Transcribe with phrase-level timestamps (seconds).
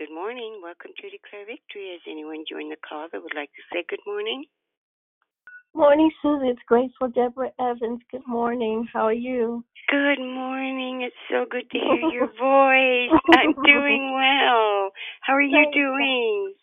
[0.00, 0.60] Good morning.
[0.62, 1.92] Welcome to Declare Victory.
[1.92, 4.46] Has anyone joined the call that would like to say good morning?
[5.74, 6.48] Morning, Susie.
[6.48, 8.00] It's Graceful Deborah Evans.
[8.10, 8.88] Good morning.
[8.90, 9.62] How are you?
[9.90, 11.02] Good morning.
[11.02, 13.20] It's so good to hear your voice.
[13.36, 14.88] I'm doing well.
[15.20, 16.54] How are you doing?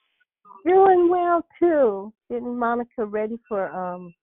[0.65, 2.11] Doing well too.
[2.31, 4.15] Getting Monica ready for um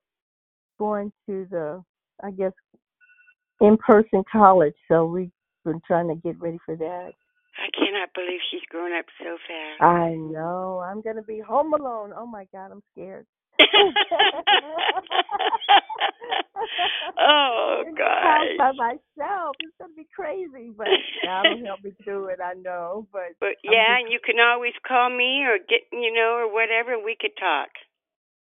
[0.77, 1.85] going to the
[2.25, 2.53] I guess
[3.61, 4.75] in person college.
[4.89, 5.31] So we've
[5.65, 7.13] been trying to get ready for that.
[7.59, 9.83] I cannot believe she's grown up so fast.
[9.83, 10.81] I know.
[10.85, 12.13] I'm gonna be home alone.
[12.17, 13.27] Oh my god, I'm scared.
[17.21, 18.59] oh in the house gosh.
[18.59, 19.57] by myself.
[19.61, 20.89] It's gonna be crazy, but
[21.25, 22.41] God will help me through it.
[22.45, 26.13] I know, but But yeah, just- and you can always call me or get you
[26.13, 26.99] know or whatever.
[26.99, 27.69] We could talk.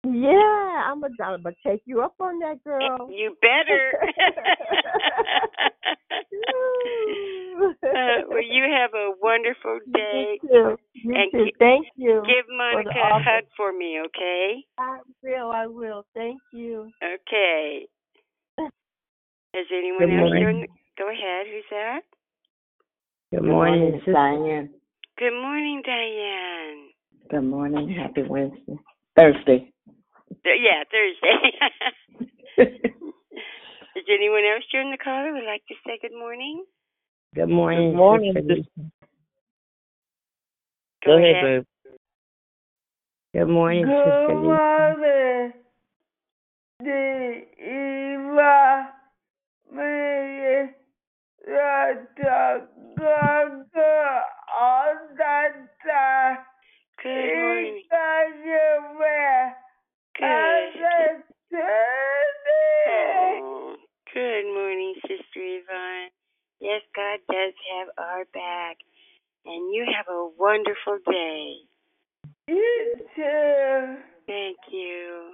[0.05, 3.09] Yeah, I'm gonna I'm gonna take you up on that, girl.
[3.17, 3.91] You better.
[7.83, 10.39] uh, well, you have a wonderful day.
[10.41, 10.77] You too.
[10.93, 11.45] You And too.
[11.45, 12.23] gi- Thank you.
[12.25, 14.63] Give Monica a hug for me, okay?
[14.77, 15.51] I will.
[15.51, 16.05] I will.
[16.13, 16.89] Thank you.
[17.03, 17.87] Okay.
[18.59, 20.43] Has anyone Good else morning.
[20.43, 20.67] joined?
[20.97, 21.47] Go ahead.
[21.47, 22.01] Who's that?
[23.31, 24.13] Good morning, It's sister.
[24.13, 24.69] Diane.
[25.17, 26.89] Good morning, Diane.
[27.29, 27.89] Good morning.
[27.89, 28.77] Happy Wednesday.
[29.17, 29.71] Thursday.
[30.43, 31.51] Th- Yeah, Thursday.
[33.95, 36.65] Has anyone else joined the call who would like to say good morning?
[37.35, 38.55] Good morning, Good morning, sister.
[38.55, 38.91] sis- Lisa.
[41.05, 41.43] Go, ahead.
[41.43, 41.65] babe.
[43.33, 44.35] Good morning, sister.
[44.35, 44.57] Lisa.
[47.59, 48.93] Eva,
[49.71, 50.71] me,
[51.47, 52.67] Rata,
[52.97, 54.21] Gaga,
[54.59, 55.53] all that
[55.83, 56.37] time.
[57.03, 57.83] Good morning.
[60.17, 61.23] Good.
[62.89, 63.75] Oh,
[64.13, 66.09] good morning, Sister Yvonne.
[66.59, 68.77] Yes, God does have our back.
[69.45, 71.55] And you have a wonderful day.
[72.47, 73.95] You too.
[74.25, 75.31] Thank you.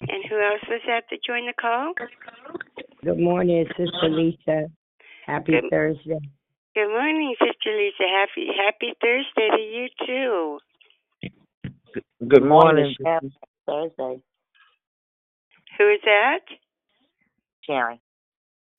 [0.00, 1.92] And who else was that that joined the call?
[3.04, 4.70] Good morning, sister Lisa.
[5.26, 6.20] Happy Good- Thursday.
[6.74, 8.04] Good morning, Sister Lisa.
[8.08, 10.58] Happy Happy Thursday to you too.
[12.28, 13.32] Good morning, Happy
[13.68, 14.22] Thursday.
[15.76, 16.40] Who is that?
[17.66, 17.98] Sharon.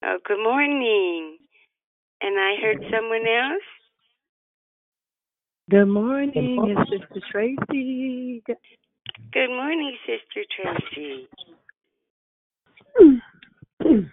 [0.03, 1.37] Oh, good morning.
[2.21, 3.63] And I heard someone else.
[5.69, 6.33] Good morning,
[6.67, 8.43] it's Sister Tracy.
[9.31, 11.27] Good morning, Sister Tracy.
[12.97, 13.15] Hmm.
[13.81, 14.09] And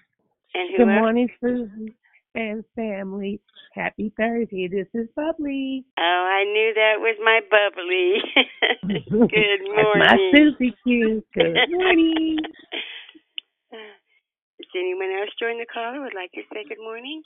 [0.71, 1.01] who Good else?
[1.01, 1.95] morning, Susan
[2.37, 3.41] and family.
[3.75, 4.69] Happy Thursday.
[4.69, 5.85] This is Bubbly.
[5.99, 8.21] Oh, I knew that was my bubbly.
[9.29, 10.33] good That's my morning.
[10.35, 11.25] Susie Q.
[11.35, 12.37] Good morning.
[13.73, 17.23] Does anyone else join the call who would like to say good morning?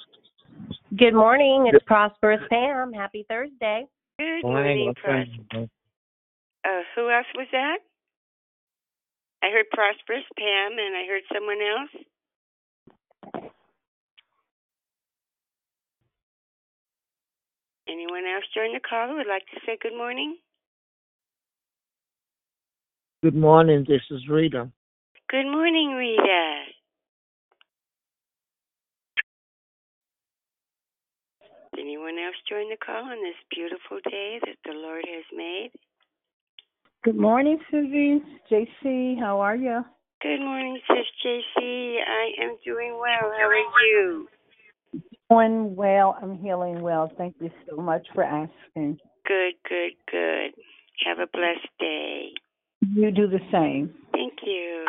[0.97, 1.71] Good morning.
[1.73, 2.93] It's Prosperous Pam.
[2.93, 3.87] Happy Thursday.
[4.19, 5.27] Good morning, Pros.
[6.65, 7.79] Uh, who else was that?
[9.43, 12.05] I heard Prosperous Pam, and I heard someone else.
[18.11, 20.37] Anyone else join the call who would like to say good morning?
[23.23, 23.85] Good morning.
[23.87, 24.69] This is Rita.
[25.31, 26.65] Good morning, Rita.
[31.79, 35.71] Anyone else join the call on this beautiful day that the Lord has made?
[37.05, 38.21] Good morning, Susie.
[38.51, 39.85] JC, how are you?
[40.21, 41.99] Good morning, Sis JC.
[42.03, 43.31] I am doing well.
[43.39, 44.27] How are you?
[45.31, 46.17] Doing well.
[46.21, 47.11] I'm healing well.
[47.17, 48.99] Thank you so much for asking.
[49.27, 50.51] Good, good, good.
[51.07, 52.31] Have a blessed day.
[52.95, 53.95] You do the same.
[54.13, 54.85] Thank you.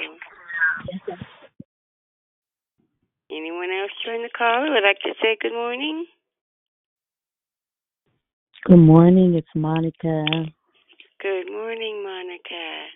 [3.30, 6.06] Anyone else join the call who would like to say good morning?
[8.66, 10.26] Good morning, it's Monica.
[11.22, 12.88] Good morning, Monica.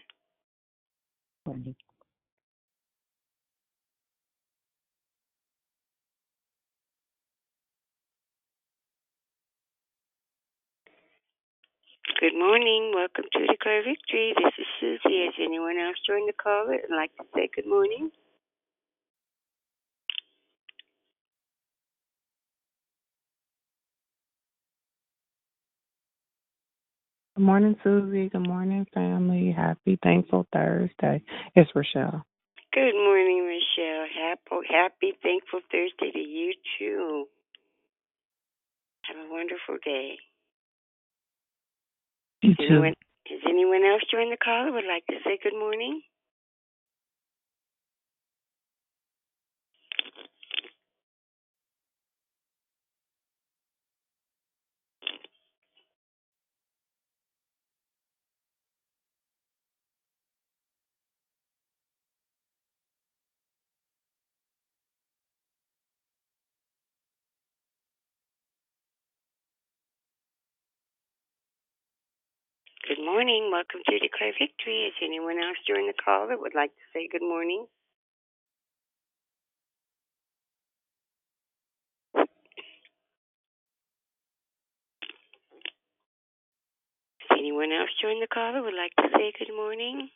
[12.17, 12.93] Good morning.
[12.95, 14.33] Welcome to Declare Victory.
[14.37, 15.25] This is Susie.
[15.25, 18.09] Has anyone else joined the call that would like to say good morning?
[27.35, 28.29] Good morning, Susie.
[28.29, 29.51] Good morning, family.
[29.51, 31.21] Happy Thankful Thursday.
[31.53, 32.25] It's Rochelle.
[32.71, 34.05] Good morning, Michelle.
[34.23, 37.25] Happy, oh, happy Thankful Thursday to you too.
[39.01, 40.17] Have a wonderful day.
[42.45, 42.93] You Has anyone,
[43.27, 46.01] has anyone else joined the call that would like to say good morning?
[72.87, 73.49] Good morning.
[73.51, 74.89] Welcome to Declare Victory.
[74.89, 77.67] Is anyone else during the call that would like to say good morning?
[82.17, 82.25] Is
[87.37, 90.09] anyone else join the call that would like to say good morning?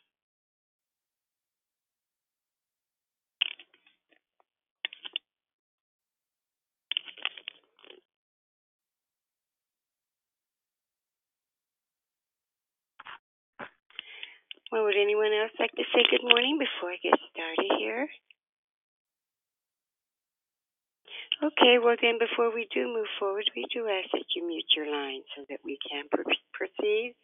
[14.70, 18.06] Well, would anyone else like to say good morning before I get started here?
[21.42, 24.86] Okay, well then, before we do move forward, we do ask that you mute your
[24.86, 26.22] line so that we can pr-
[26.54, 27.16] proceed.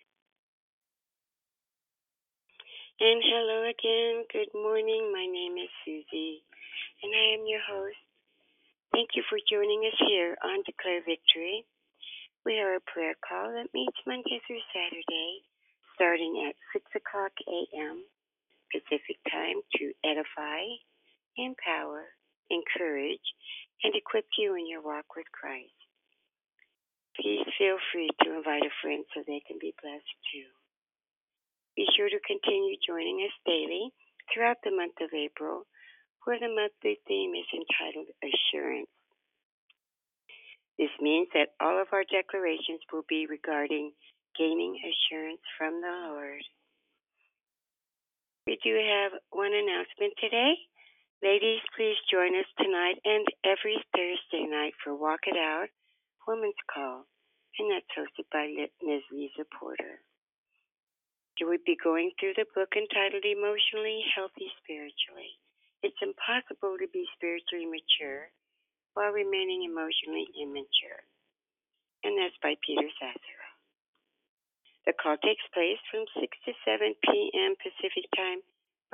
[2.99, 4.25] And hello again.
[4.33, 5.13] Good morning.
[5.13, 6.43] My name is Susie,
[7.03, 8.01] and I am your host.
[8.91, 11.63] Thank you for joining us here on Declare Victory.
[12.45, 15.47] We are a prayer call that meets Monday through Saturday,
[15.97, 18.05] starting at 6 o'clock a.m.
[18.69, 20.61] Pacific Time to edify,
[21.41, 22.13] empower,
[22.53, 23.25] encourage,
[23.81, 25.73] and equip you in your walk with Christ.
[27.17, 30.53] Please feel free to invite a friend so they can be blessed too.
[31.73, 33.89] Be sure to continue joining us daily
[34.29, 35.65] throughout the month of April,
[36.25, 38.93] where the monthly theme is entitled Assurance.
[40.77, 43.93] This means that all of our declarations will be regarding
[44.39, 46.45] gaining assurance from the Lord.
[48.47, 50.55] We do have one announcement today.
[51.23, 55.69] Ladies, please join us tonight and every Thursday night for Walk It Out
[56.29, 57.09] Women's Call,
[57.59, 58.47] and that's hosted by
[58.83, 59.03] Ms.
[59.11, 59.99] Lisa Porter.
[61.39, 65.37] You would be going through the book entitled Emotionally Healthy Spirituality.
[65.83, 68.33] It's impossible to be spiritually mature
[68.97, 71.05] while remaining emotionally immature.
[72.05, 73.36] And that's by Peter Scazzero.
[74.87, 77.59] The call takes place from 6 to 7 p.m.
[77.59, 78.39] Pacific Time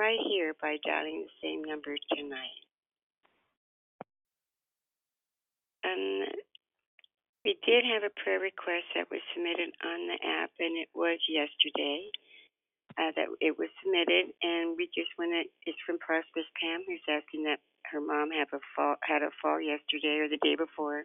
[0.00, 2.60] right here by dialing the same number tonight.
[5.84, 6.24] Um,
[7.44, 11.20] we did have a prayer request that was submitted on the app, and it was
[11.28, 12.08] yesterday
[12.96, 15.44] uh, that it was submitted, and we just want to.
[15.68, 17.60] It's from Prosperous Pam, who's asking that
[17.92, 21.04] her mom have a fall, had a fall yesterday or the day before,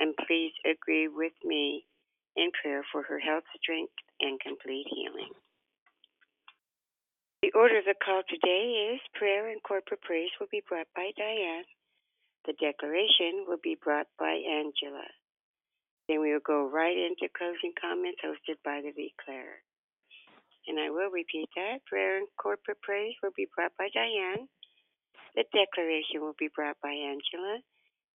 [0.00, 1.86] and please agree with me
[2.36, 5.32] in prayer for her health, strength, and complete healing.
[7.42, 11.10] The order of the call today is prayer and corporate praise will be brought by
[11.16, 11.64] Diane.
[12.44, 15.08] The declaration will be brought by Angela.
[16.08, 19.64] Then we will go right into closing comments hosted by the declarer.
[20.68, 21.80] And I will repeat that.
[21.86, 24.44] Prayer and corporate praise will be brought by Diane.
[25.34, 27.64] The declaration will be brought by Angela.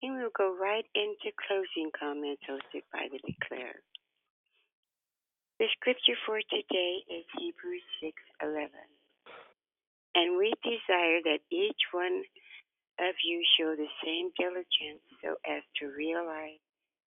[0.04, 3.82] And we'll go right into closing comments hosted by the declarer.
[5.58, 8.68] The scripture for today is Hebrews 6:11.
[10.14, 12.26] And we desire that each one
[13.00, 16.60] of you show the same diligence so as to realize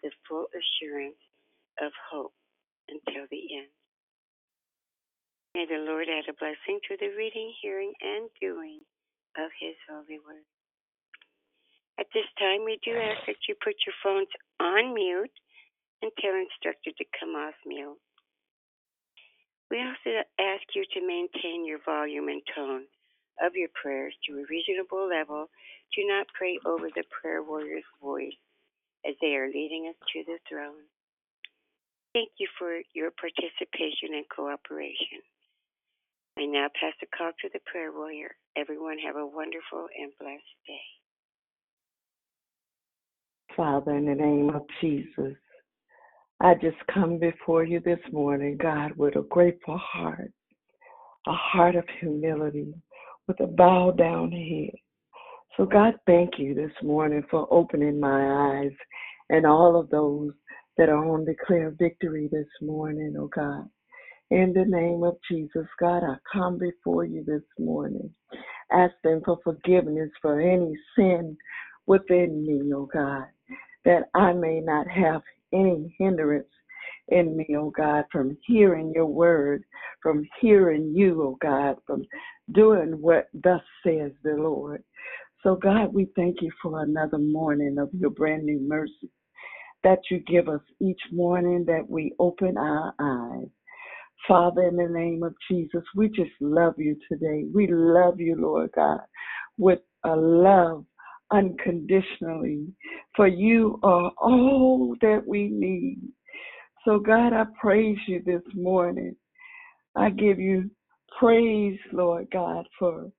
[0.02, 1.20] the full assurance
[1.78, 2.32] of hope
[2.88, 3.72] until the end.
[5.54, 8.80] May the Lord add a blessing to the reading, hearing, and doing
[9.36, 10.46] of His holy word.
[11.98, 14.28] At this time, we do ask that you put your phones
[14.58, 15.38] on mute
[16.00, 18.00] until instructed to come off mute.
[19.70, 22.84] We also ask you to maintain your volume and tone
[23.44, 25.46] of your prayers to a reasonable level.
[25.94, 28.38] Do not pray over the prayer warrior's voice
[29.06, 30.88] as they are leading us to the throne.
[32.14, 35.20] Thank you for your participation and cooperation.
[36.38, 38.30] I now pass the call to the prayer warrior.
[38.56, 40.86] Everyone have a wonderful and blessed day.
[43.56, 45.36] Father, in the name of Jesus,
[46.40, 50.30] I just come before you this morning, God, with a grateful heart,
[51.26, 52.72] a heart of humility,
[53.26, 54.70] with a bow down head.
[55.56, 58.72] So, God, thank you this morning for opening my eyes
[59.30, 60.30] and all of those
[60.76, 63.68] that are on declare victory this morning, oh God.
[64.30, 68.14] In the name of Jesus, God, I come before you this morning,
[68.70, 71.36] asking for forgiveness for any sin
[71.86, 73.24] within me, oh God,
[73.84, 76.48] that I may not have any hindrance
[77.08, 79.64] in me, oh God, from hearing your word,
[80.02, 82.04] from hearing you, oh God, from
[82.52, 84.82] doing what thus says the Lord.
[85.42, 89.10] So, God, we thank you for another morning of your brand new mercy
[89.84, 93.48] that you give us each morning that we open our eyes.
[94.26, 97.44] Father, in the name of Jesus, we just love you today.
[97.54, 99.00] We love you, Lord God,
[99.56, 100.84] with a love
[101.32, 102.66] unconditionally,
[103.16, 105.98] for you are all that we need.
[106.84, 109.14] So, God, I praise you this morning
[109.98, 110.70] I give you
[111.18, 113.10] praise, Lord God, for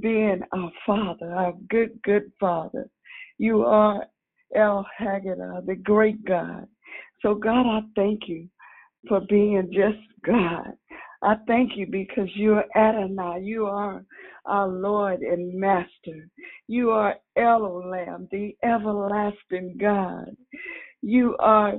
[0.00, 2.88] being our Father, our good, good Father.
[3.38, 4.06] You are
[4.54, 6.66] El HaGadol, the great God.
[7.20, 8.48] So, God, I thank you
[9.08, 10.72] for being just God.
[11.22, 13.40] I thank you because you are Adonai.
[13.42, 14.02] You are
[14.46, 16.28] our Lord and Master.
[16.66, 20.34] You are Elohim, the everlasting God.
[21.02, 21.74] You are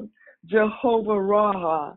[0.46, 1.96] Jehovah Raah,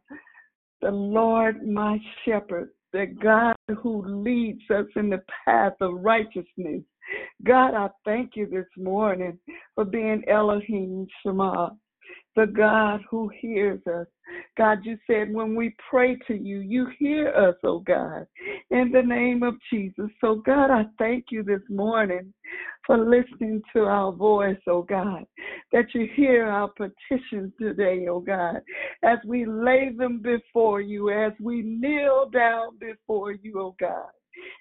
[0.80, 6.82] the Lord my shepherd, the God who leads us in the path of righteousness.
[7.44, 9.38] God, I thank you this morning
[9.74, 11.70] for being Elohim Shema,
[12.36, 14.06] the God who hears us.
[14.56, 18.26] God, you said when we pray to you, you hear us, oh God,
[18.70, 20.10] in the name of Jesus.
[20.20, 22.32] So, God, I thank you this morning
[22.86, 25.24] for listening to our voice, oh God,
[25.72, 28.62] that you hear our petitions today, oh God,
[29.02, 34.10] as we lay them before you, as we kneel down before you, oh God.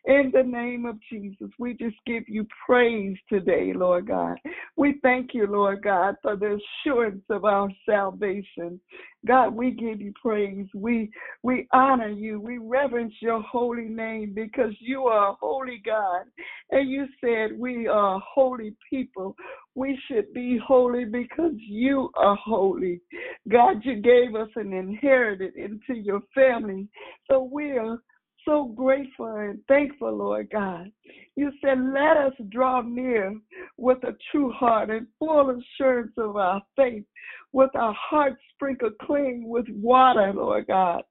[0.05, 4.37] In the name of Jesus, we just give you praise today, Lord God.
[4.75, 8.79] We thank you, Lord God, for the assurance of our salvation.
[9.25, 10.67] God, we give you praise.
[10.73, 11.09] We
[11.41, 12.39] we honor you.
[12.39, 16.23] We reverence your holy name because you are a holy God.
[16.71, 19.35] And you said we are holy people.
[19.75, 23.01] We should be holy because you are holy.
[23.49, 26.87] God, you gave us an inheritance into your family.
[27.29, 27.99] So we are
[28.45, 30.91] so grateful and thankful, Lord God.
[31.35, 33.35] You said, let us draw near
[33.77, 37.03] with a true heart and full assurance of our faith,
[37.51, 41.03] with our hearts sprinkled clean with water, Lord God,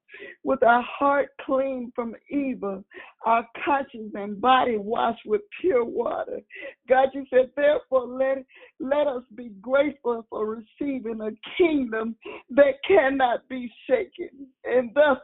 [0.43, 2.83] with our heart clean from evil,
[3.25, 6.39] our conscience and body washed with pure water.
[6.87, 8.43] God, you said, therefore, let,
[8.79, 10.45] let us be grateful for
[10.79, 12.15] receiving a kingdom
[12.51, 14.47] that cannot be shaken.
[14.65, 15.17] And thus,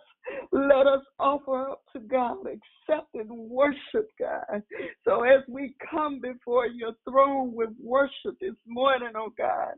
[0.52, 4.64] let us offer up to God accepted worship, God.
[5.06, 9.74] So as we come before your throne with worship this morning, oh God,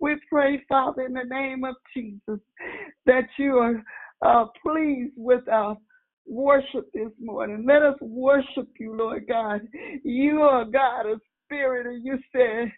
[0.00, 2.40] we pray, Father, in the name of Jesus,
[3.06, 3.82] that you are
[4.22, 5.76] uh, pleased with our
[6.26, 7.64] worship this morning.
[7.66, 9.60] Let us worship you, Lord God.
[10.02, 12.70] You are God of spirit, and you said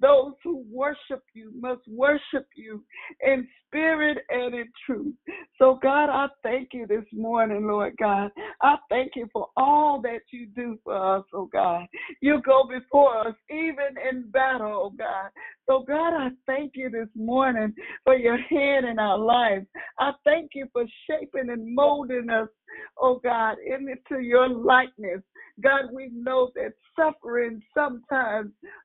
[0.00, 2.84] those who worship you must worship you
[3.20, 5.14] in spirit and in truth.
[5.58, 8.30] So, God, I thank you this morning, Lord God.
[8.62, 11.86] I thank you for all that you do for us, oh God.
[12.20, 15.30] You go before us, even in battle, oh God.
[15.68, 19.66] So, God, I thank you this morning for your hand in our lives.
[19.98, 22.48] I thank you for shaping and molding us,
[23.00, 25.22] oh God, into your likeness.
[25.62, 28.02] God, we know that suffering sometimes,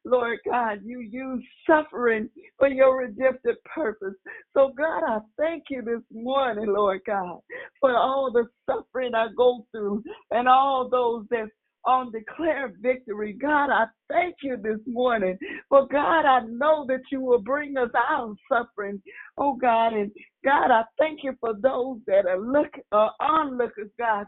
[0.05, 4.15] Lord God, you use suffering for your redemptive purpose.
[4.53, 7.39] So, God, I thank you this morning, Lord God,
[7.79, 11.49] for all the suffering I go through and all those that
[11.87, 13.33] on declare victory.
[13.33, 15.37] God, I thank you this morning.
[15.69, 19.01] For God, I know that you will bring us out of suffering.
[19.37, 20.11] Oh God, and
[20.43, 24.25] God, I thank you for those that are look uh, onlookers, God.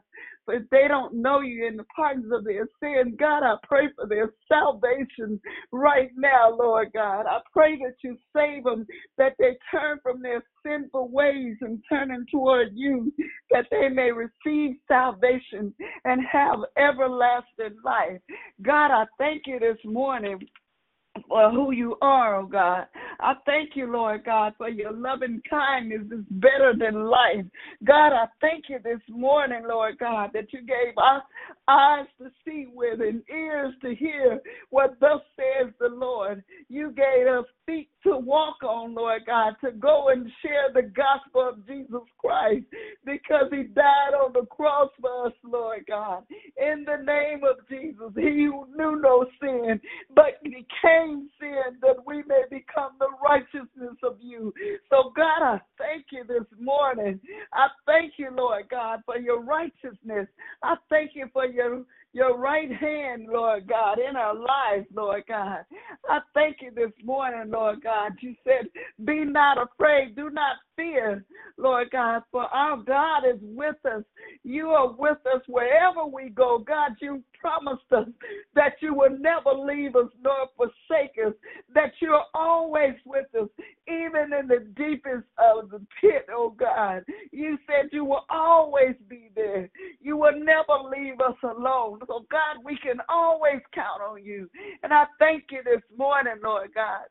[0.49, 4.07] If they don't know you in the pardons of their sin, God, I pray for
[4.07, 5.39] their salvation
[5.71, 7.25] right now, Lord God.
[7.25, 8.85] I pray that you save them,
[9.17, 13.13] that they turn from their sinful ways and turning toward you,
[13.51, 15.73] that they may receive salvation
[16.05, 18.19] and have everlasting life.
[18.61, 20.39] God, I thank you this morning
[21.27, 22.85] for who you are, oh God.
[23.19, 27.45] I thank you, Lord God, for your loving kindness is better than life.
[27.85, 31.23] God, I thank you this morning, Lord God, that you gave us
[31.67, 36.43] eyes to see with and ears to hear what thus says the Lord.
[36.69, 41.49] You gave us feet to walk on, Lord God, to go and share the gospel
[41.49, 42.65] of Jesus Christ
[43.05, 46.23] because he died on the cross for us, Lord God.
[46.57, 49.79] In the name of Jesus, he knew no sin,
[50.15, 54.53] but became sin that we may become the righteousness of you.
[54.89, 57.19] So, God, I thank you this morning.
[57.53, 60.27] I thank you, Lord God, for your righteousness.
[60.63, 65.59] I thank you for your your right hand, Lord God, in our lives, Lord God.
[66.09, 68.13] I thank you this morning, Lord God.
[68.21, 68.67] You said,
[69.05, 71.23] Be not afraid, do not fear,
[71.57, 74.03] Lord God, for our God is with us.
[74.43, 76.63] You are with us wherever we go.
[76.65, 78.07] God, you promised us
[78.55, 81.33] that you will never leave us nor forsake us,
[81.73, 83.49] that you're always with us,
[83.87, 87.03] even in the deepest of the pit, oh God.
[87.31, 89.69] You said you will always be there.
[89.99, 91.99] You will never leave us alone.
[92.07, 94.49] So, God, we can always count on you.
[94.83, 97.05] And I thank you this morning, Lord God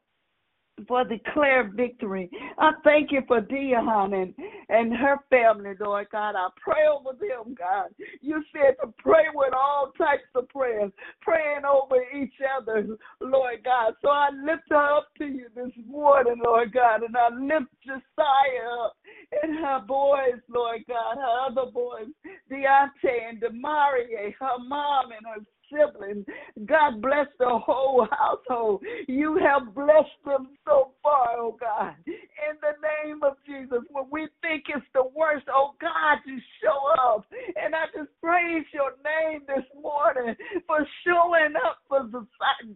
[0.87, 2.31] for declare victory.
[2.59, 4.35] I thank you for Dion and,
[4.69, 6.35] and her family, Lord God.
[6.37, 7.89] I pray over them, God.
[8.21, 12.87] You said to pray with all types of prayers, praying over each other,
[13.21, 13.95] Lord God.
[14.03, 18.85] So I lift her up to you this morning, Lord God, and I lift Josiah
[18.85, 18.97] up
[19.43, 22.07] and her boys, Lord God, her other boys,
[22.51, 26.25] Deontay and Demarie, her mom and her siblings.
[26.67, 28.83] God bless the whole household.
[29.07, 31.95] You have blessed them so far, oh God.
[32.07, 36.79] In the name of Jesus, when we think it's the worst, oh God, you show
[37.13, 37.27] up.
[37.57, 40.35] And I just praise your name this morning
[40.67, 42.09] for showing up for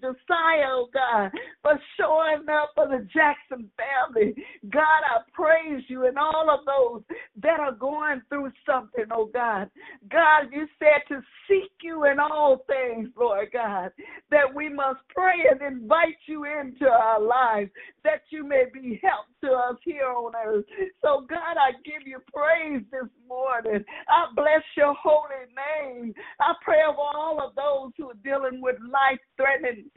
[0.01, 1.31] Josiah, oh God,
[1.63, 4.35] for showing up for the Jackson family.
[4.71, 7.03] God, I praise you and all of those
[7.43, 9.71] that are going through something, oh God.
[10.11, 13.91] God, you said to seek you in all things things, Lord God,
[14.31, 17.71] that we must pray and invite you into our lives
[18.05, 20.65] that you may be help to us here on earth.
[21.03, 23.85] So, God, I give you praise this morning.
[24.09, 26.15] I bless your holy name.
[26.41, 29.91] I pray of all of those who are dealing with life threatening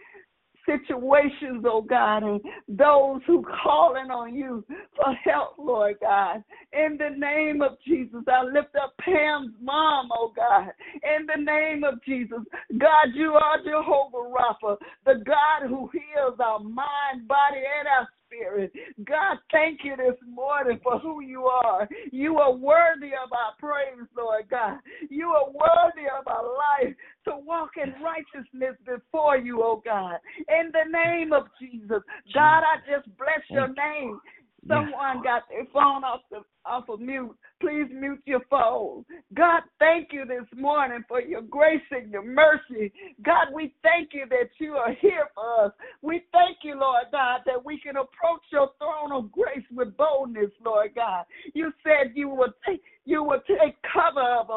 [0.66, 4.64] situations, oh God, and those who calling on you
[4.96, 6.44] for help, Lord God.
[6.74, 10.70] In the name of Jesus, I lift up Pam's mom, oh God.
[11.04, 12.40] In the name of Jesus,
[12.78, 18.72] God, you are Jehovah Rapha, the God who heals our mind, body, and our Spirit.
[19.06, 21.88] God, thank you this morning for who you are.
[22.12, 24.80] You are worthy of our praise, Lord God.
[25.10, 30.18] You are worthy of our life to walk in righteousness before you, oh God.
[30.50, 32.02] In the name of Jesus,
[32.34, 34.20] God, I just bless your name.
[34.68, 37.36] Someone got their phone off the off of mute.
[37.62, 39.06] Please mute your phone.
[39.34, 42.92] God, thank you this morning for your grace and your mercy.
[43.24, 45.72] God, we thank you that you are here for us.
[46.02, 50.52] We thank you, Lord God, that we can approach your throne of grace with boldness,
[50.64, 51.26] Lord God.
[51.54, 54.50] You said you would take you would take cover of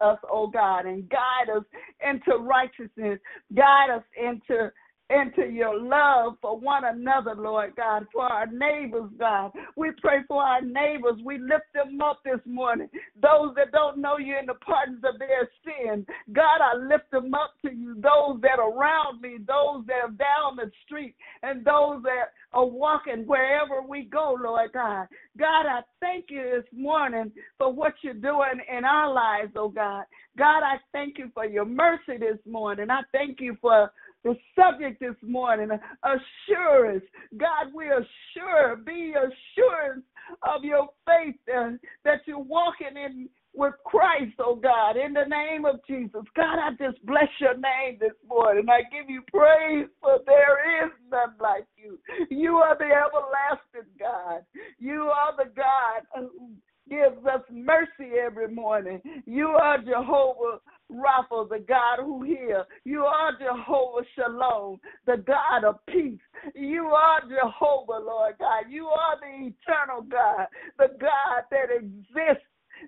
[0.00, 1.64] us, oh God, and guide us
[2.00, 3.18] into righteousness,
[3.54, 4.72] guide us into
[5.12, 9.52] into your love for one another, Lord God, for our neighbors, God.
[9.76, 11.20] We pray for our neighbors.
[11.24, 12.88] We lift them up this morning.
[13.20, 17.34] Those that don't know you in the pardons of their sin, God, I lift them
[17.34, 17.94] up to you.
[17.94, 22.66] Those that are around me, those that are down the street, and those that are
[22.66, 25.06] walking wherever we go, Lord God.
[25.38, 30.04] God, I thank you this morning for what you're doing in our lives, oh God.
[30.38, 32.90] God, I thank you for your mercy this morning.
[32.90, 33.90] I thank you for
[34.24, 35.68] the subject this morning,
[36.02, 37.04] assurance.
[37.36, 40.04] God, we are sure, be assurance
[40.42, 41.70] of your faith uh,
[42.04, 46.22] that you're walking in with Christ, oh God, in the name of Jesus.
[46.34, 48.66] God, I just bless your name this morning.
[48.68, 51.98] I give you praise, for there is none like you.
[52.30, 54.42] You are the everlasting God.
[54.78, 56.52] You are the God who
[56.88, 59.00] gives us mercy every morning.
[59.26, 62.66] You are Jehovah Rapha, the God who heals.
[62.84, 66.20] You are Jehovah Shalom, the God of peace.
[66.54, 68.64] You are Jehovah, Lord God.
[68.68, 70.46] You are the eternal God,
[70.78, 72.46] the God that exists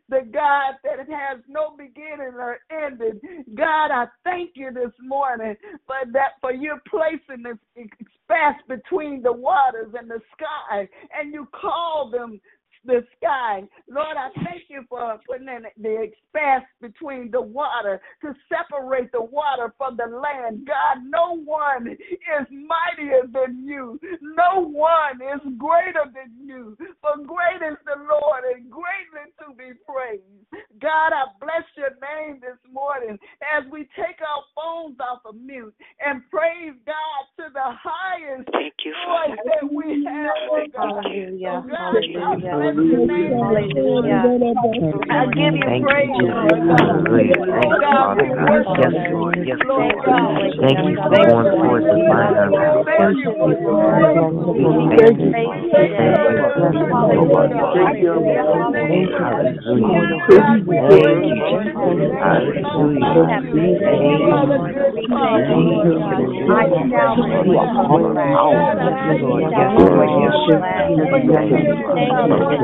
[0.09, 3.21] the God that has no beginning or ending.
[3.55, 5.55] God, I thank you this morning
[5.87, 11.47] for that for you placing this space between the waters and the sky, and you
[11.53, 12.41] call them
[12.85, 13.62] the sky.
[13.88, 19.23] Lord, I thank you for putting in the expanse between the water to separate the
[19.23, 20.66] water from the land.
[20.66, 23.99] God, no one is mightier than you.
[24.20, 26.77] No one is greater than you.
[27.01, 30.23] For great is the Lord and greatly to be praised.
[30.81, 35.75] God, I bless your name this morning as we take our phones off of mute
[36.05, 40.35] and praise God to the highest Thank you, voice that we have.
[40.51, 41.05] Oh God.
[41.05, 41.49] Hallelujah.
[41.49, 42.74] Oh God, Hallelujah.
[42.75, 42.83] I
[45.31, 46.51] give you praise, Lord.
[47.81, 48.19] God.
[48.19, 49.39] Yes, Lord.
[49.47, 49.95] Yes, Lord.
[50.59, 53.31] Thank you for going forth to find our Thank you.
[55.05, 55.31] Thank you.
[55.31, 56.55] Thank you.
[71.95, 72.11] Thank
[72.51, 72.63] you.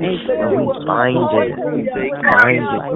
[0.01, 0.19] is
[0.85, 1.53] find it.
[2.31, 2.89] Find it.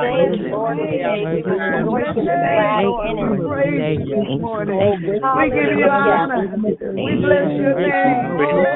[0.00, 0.48] thank you.
[0.50, 0.80] Lord.
[1.30, 3.08] Rejoice Bless and your be name, glad Lord.
[3.08, 4.16] in We Thank you you.
[4.16, 4.40] this Thank you.
[4.40, 4.78] morning.
[4.80, 5.12] Thank you.
[5.36, 6.44] We give you honor.
[6.60, 8.26] We bless your name.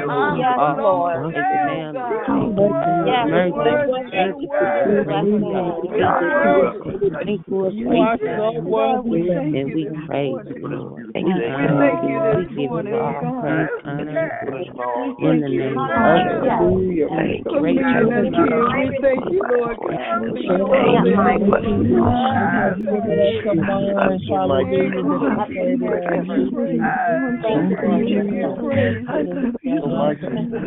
[0.09, 1.15] All Yes, Lord.
[1.15, 1.95] to Thank you, you, ma'am.
[1.95, 2.25] God.
[2.27, 2.73] Thank you.
[3.05, 3.53] Yes, You're Mercy.
[3.53, 4.11] worthy.
[4.11, 5.05] Thank You're you for your worthy.
[5.05, 5.83] grace, Bless God.
[5.85, 5.91] you.
[6.01, 7.11] You're worthy.
[7.25, 8.39] Thank you for You grace, are God.
[8.39, 9.29] so worthy.
[9.29, 11.07] And we praise you, Lord.
[11.15, 12.21] We We honor thank you you.
[12.37, 15.25] We give you all praise, honor, glory.
[15.25, 17.09] In the name of Hallelujah.
[17.61, 17.81] great
[18.23, 18.79] meeting us God.
[18.79, 18.91] here.
[18.91, 22.45] We thank you, Lord God, for you are the helper, Lord God.
[22.75, 23.95] Hallelujah.
[24.05, 24.65] Thank you, God.
[24.65, 24.79] We.
[24.85, 25.19] We.
[26.51, 26.81] We.
[27.45, 28.09] Thank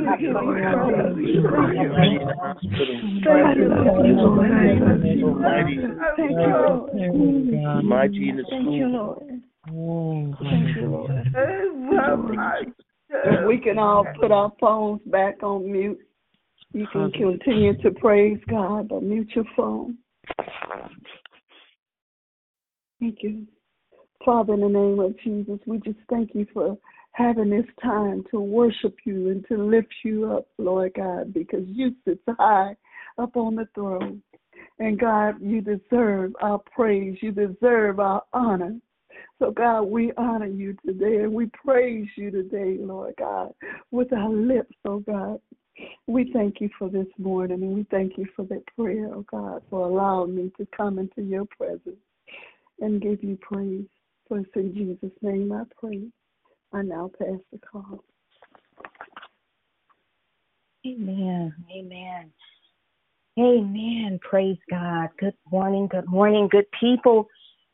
[0.08, 0.54] you, Lord.
[3.24, 4.06] Thank you, Lord.
[4.06, 5.28] In the name of Jesus.
[6.16, 6.92] Thank you, Lord.
[7.84, 9.42] Mighty in the Thank you, Lord.
[10.44, 11.12] Thank you, Lord.
[13.10, 16.00] If we can all put our phones back on mute,
[16.74, 19.98] you can continue to praise God, but mute your phone.
[23.00, 23.46] Thank you.
[24.26, 26.78] Father, in the name of Jesus, we just thank you for
[27.14, 31.96] having this time to worship you and to lift you up, Lord God, because you
[32.06, 32.76] sit high
[33.18, 34.22] up on the throne.
[34.80, 37.18] And God, you deserve our praise.
[37.22, 38.76] You deserve our honor.
[39.40, 43.54] So, God, we honor you today and we praise you today, Lord God,
[43.92, 45.40] with our lips, oh God.
[46.08, 49.62] We thank you for this morning and we thank you for that prayer, oh God,
[49.70, 51.98] for allowing me to come into your presence
[52.80, 53.86] and give you praise.
[54.28, 56.04] For it's in Jesus' name I pray.
[56.74, 58.04] I now pass the call.
[60.86, 61.54] Amen.
[61.72, 62.32] Amen.
[63.40, 64.20] Amen.
[64.22, 65.10] Praise God.
[65.20, 65.88] Good morning.
[65.88, 67.28] Good morning, good people.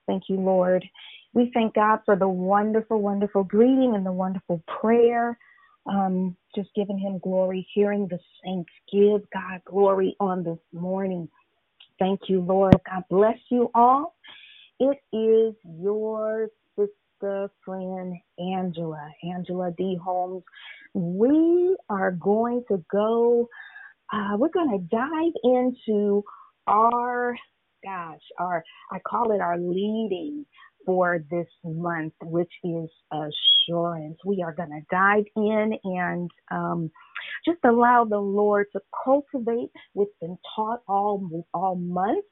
[0.07, 0.83] Thank you, Lord.
[1.33, 5.37] We thank God for the wonderful, wonderful greeting and the wonderful prayer.
[5.85, 11.29] Um, just giving him glory, hearing the saints give God glory on this morning.
[11.99, 12.75] Thank you, Lord.
[12.89, 14.15] God bless you all.
[14.79, 19.97] It is your sister friend Angela, Angela D.
[20.03, 20.43] Holmes.
[20.93, 23.47] We are going to go,
[24.11, 26.23] uh, we're going to dive into
[26.67, 27.35] our,
[27.83, 30.45] gosh, our, I call it our leading
[30.85, 34.17] for this month, which is assurance.
[34.25, 36.91] We are going to dive in and um,
[37.45, 42.25] just allow the Lord to cultivate what's been taught all all month,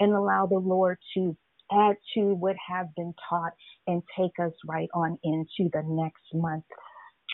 [0.00, 1.36] and allow the Lord to
[1.72, 3.52] add to what have been taught
[3.86, 6.64] and take us right on into the next month.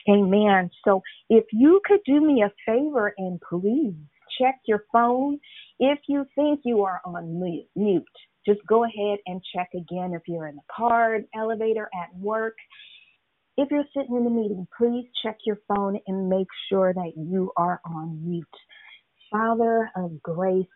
[0.09, 0.70] Amen.
[0.85, 3.94] So if you could do me a favor and please
[4.40, 5.38] check your phone.
[5.79, 7.40] If you think you are on
[7.75, 8.05] mute,
[8.46, 12.57] just go ahead and check again if you're in the car, elevator, at work.
[13.57, 17.53] If you're sitting in the meeting, please check your phone and make sure that you
[17.57, 18.46] are on mute.
[19.31, 20.66] Father of grace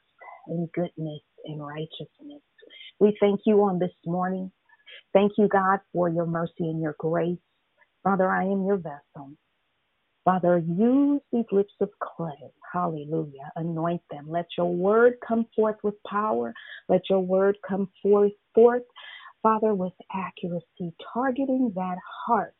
[0.46, 2.42] and goodness and righteousness,
[3.00, 4.52] we thank you on this morning.
[5.12, 7.38] Thank you, God, for your mercy and your grace.
[8.02, 9.32] Father, I am your vessel.
[10.24, 12.32] Father, use these lips of clay.
[12.72, 13.50] Hallelujah.
[13.56, 14.26] Anoint them.
[14.28, 16.54] Let your word come forth with power.
[16.88, 18.84] Let your word come forth, forth,
[19.42, 22.54] Father, with accuracy, targeting that heart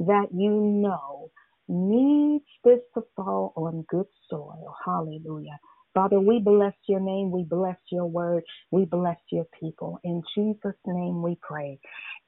[0.00, 1.30] that you know
[1.68, 4.74] needs this to fall on good soil.
[4.84, 5.58] Hallelujah.
[5.94, 7.30] Father, we bless your name.
[7.30, 8.44] We bless your word.
[8.70, 9.98] We bless your people.
[10.04, 11.80] In Jesus' name we pray.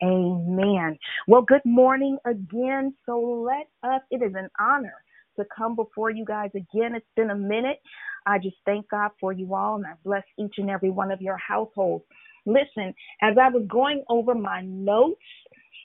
[0.03, 0.99] Amen.
[1.29, 2.95] Well, good morning again.
[3.07, 4.95] So let us, it is an honor
[5.39, 6.95] to come before you guys again.
[6.95, 7.81] It's been a minute.
[8.27, 11.21] I just thank God for you all and I bless each and every one of
[11.23, 12.05] your households.
[12.47, 15.21] Listen, as I was going over my notes,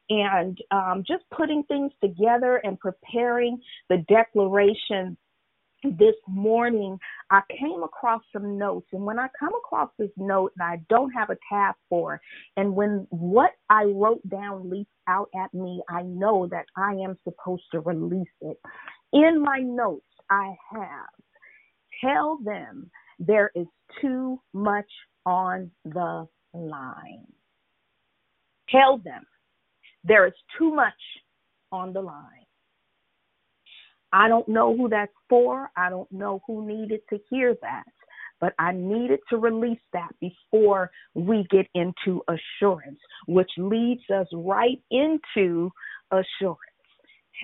[0.10, 3.60] and um, just putting things together and preparing
[3.90, 5.18] the declaration
[5.84, 6.98] this morning,
[7.30, 8.88] I came across some notes.
[8.94, 12.20] And when I come across this note that I don't have a tab for,
[12.56, 17.18] and when what I wrote down leaps out at me, I know that I am
[17.24, 18.60] supposed to release it.
[19.14, 21.10] In my notes, I have
[22.02, 23.68] tell them there is
[24.02, 24.90] too much
[25.26, 27.28] on the line.
[28.70, 29.26] Tell them
[30.04, 30.94] there is too much
[31.72, 32.47] on the line.
[34.18, 35.70] I don't know who that's for.
[35.78, 37.84] I don't know who needed to hear that,
[38.42, 42.98] but I needed to release that before we get into assurance,
[43.28, 45.70] which leads us right into
[46.10, 46.58] assurance.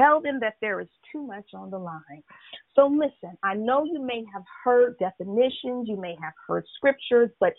[0.02, 2.24] Tell them that there is too much on the line.
[2.74, 7.54] So listen, I know you may have heard definitions, you may have heard scriptures, but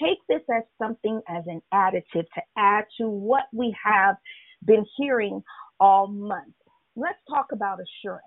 [0.00, 2.04] take this as something as an additive
[2.34, 4.14] to add to what we have
[4.64, 5.42] been hearing
[5.80, 6.54] all month.
[6.94, 8.22] Let's talk about assurance.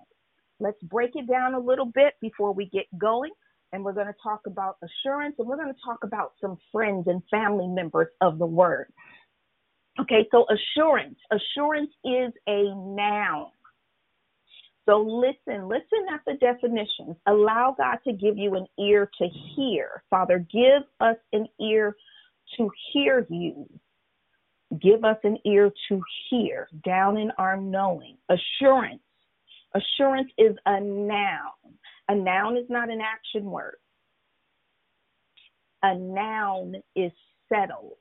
[0.60, 3.32] Let's break it down a little bit before we get going.
[3.72, 7.08] And we're going to talk about assurance and we're going to talk about some friends
[7.08, 8.86] and family members of the word.
[10.00, 11.16] Okay, so assurance.
[11.30, 13.46] Assurance is a noun.
[14.88, 17.16] So listen, listen at the definitions.
[17.26, 20.02] Allow God to give you an ear to hear.
[20.10, 21.96] Father, give us an ear
[22.56, 23.68] to hear you.
[24.80, 28.16] Give us an ear to hear down in our knowing.
[28.28, 29.00] Assurance.
[29.74, 31.50] Assurance is a noun.
[32.08, 33.76] A noun is not an action word.
[35.82, 37.12] A noun is
[37.48, 37.98] settled.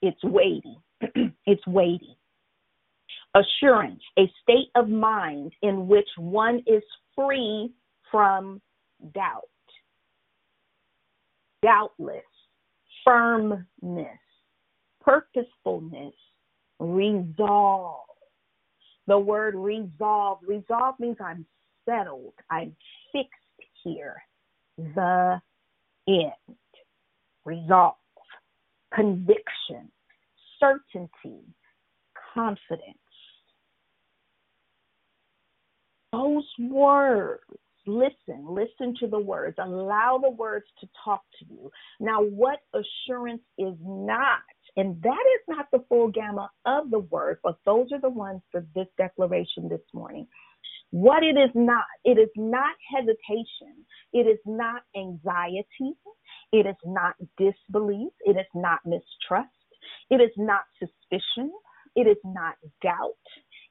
[0.00, 0.78] It's weighty.
[1.46, 2.16] it's weighty.
[3.34, 6.82] Assurance, a state of mind in which one is
[7.16, 7.72] free
[8.10, 8.60] from
[9.12, 9.42] doubt.
[11.62, 12.22] Doubtless,
[13.04, 13.66] firmness,
[15.00, 16.14] purposefulness,
[16.78, 18.06] resolve.
[19.06, 21.44] The word resolve, resolve means I'm
[21.88, 22.74] settled, I'm
[23.12, 23.30] fixed
[23.82, 24.22] here.
[24.78, 25.40] The
[26.08, 26.56] end.
[27.44, 27.96] Resolve,
[28.94, 29.90] conviction,
[30.58, 31.42] certainty,
[32.34, 32.96] confidence.
[36.12, 37.42] Those words,
[37.86, 41.70] listen, listen to the words, allow the words to talk to you.
[42.00, 44.40] Now, what assurance is not,
[44.76, 48.42] and that is not the full gamma of the word, but those are the ones
[48.50, 50.26] for this declaration this morning.
[50.90, 55.94] What it is not, it is not hesitation, it is not anxiety,
[56.52, 59.48] it is not disbelief, it is not mistrust,
[60.10, 61.52] it is not suspicion,
[61.96, 63.14] it is not doubt,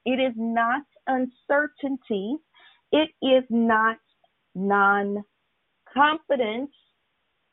[0.04, 2.36] it is not uncertainty,
[2.92, 3.96] it is not
[4.54, 5.24] non
[5.92, 6.72] confidence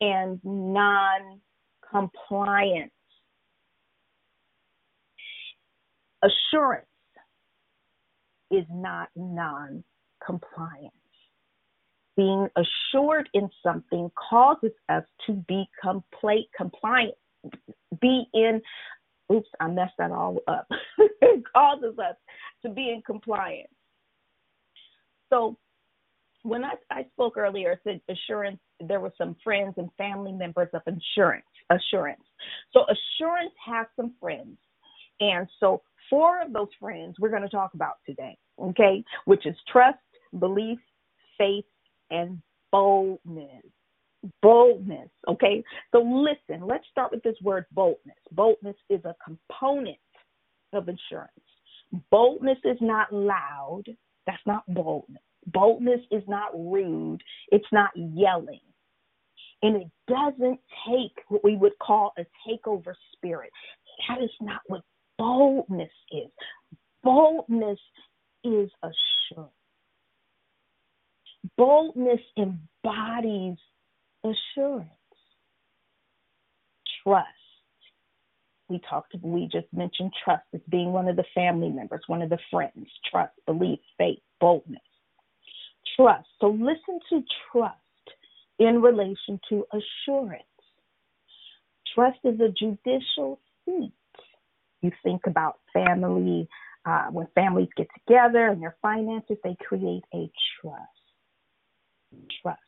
[0.02, 1.42] and non
[1.90, 2.92] compliance.
[6.24, 6.86] Assurance
[8.52, 9.84] is not non
[10.26, 10.94] compliance.
[12.18, 17.16] Being assured in something causes us to be complete, compliant,
[18.02, 18.62] be in,
[19.32, 20.68] oops, I messed that all up.
[20.98, 22.16] it causes us
[22.64, 23.70] to be in compliance.
[25.30, 25.58] So
[26.44, 30.70] when I, I spoke earlier, I said assurance, there were some friends and family members
[30.74, 32.24] of insurance, assurance.
[32.74, 34.58] So assurance has some friends.
[35.22, 39.56] And so four of those friends we're going to talk about today, okay, which is
[39.72, 40.00] trust,
[40.38, 40.80] belief,
[41.38, 41.66] faith,
[42.10, 42.42] and
[42.72, 43.64] boldness.
[44.42, 45.64] Boldness, okay?
[45.92, 48.18] So listen, let's start with this word boldness.
[48.32, 49.98] Boldness is a component
[50.74, 51.32] of insurance.
[52.12, 53.84] Boldness is not loud,
[54.28, 55.24] that's not boldness.
[55.48, 58.60] Boldness is not rude, it's not yelling.
[59.64, 63.52] And it doesn't take what we would call a takeover spirit.
[64.08, 64.82] That is not what
[65.22, 66.32] boldness is.
[67.04, 67.78] Boldness
[68.44, 69.52] is assurance.
[71.58, 73.58] Boldness embodies
[74.24, 74.90] assurance.
[77.04, 77.28] Trust.
[78.68, 82.30] We talked, we just mentioned trust as being one of the family members, one of
[82.30, 82.88] the friends.
[83.12, 84.82] Trust, belief, faith, boldness.
[85.96, 86.28] Trust.
[86.40, 87.76] So listen to trust
[88.58, 90.44] in relation to assurance.
[91.94, 93.94] Trust is a judicial seat
[94.82, 96.48] you think about family,
[96.86, 100.30] uh, when families get together and their finances, they create a
[100.60, 100.78] trust.
[102.42, 102.60] Trust.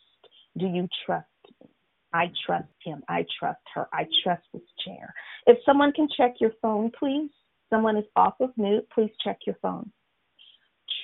[0.58, 1.28] Do you trust
[1.62, 1.70] me?
[2.14, 3.04] I trust him.
[3.10, 3.88] I trust her.
[3.92, 5.14] I trust this chair.
[5.48, 7.32] If someone can check your phone, please.
[7.72, 8.88] Someone is off of mute.
[8.94, 9.92] Please check your phone.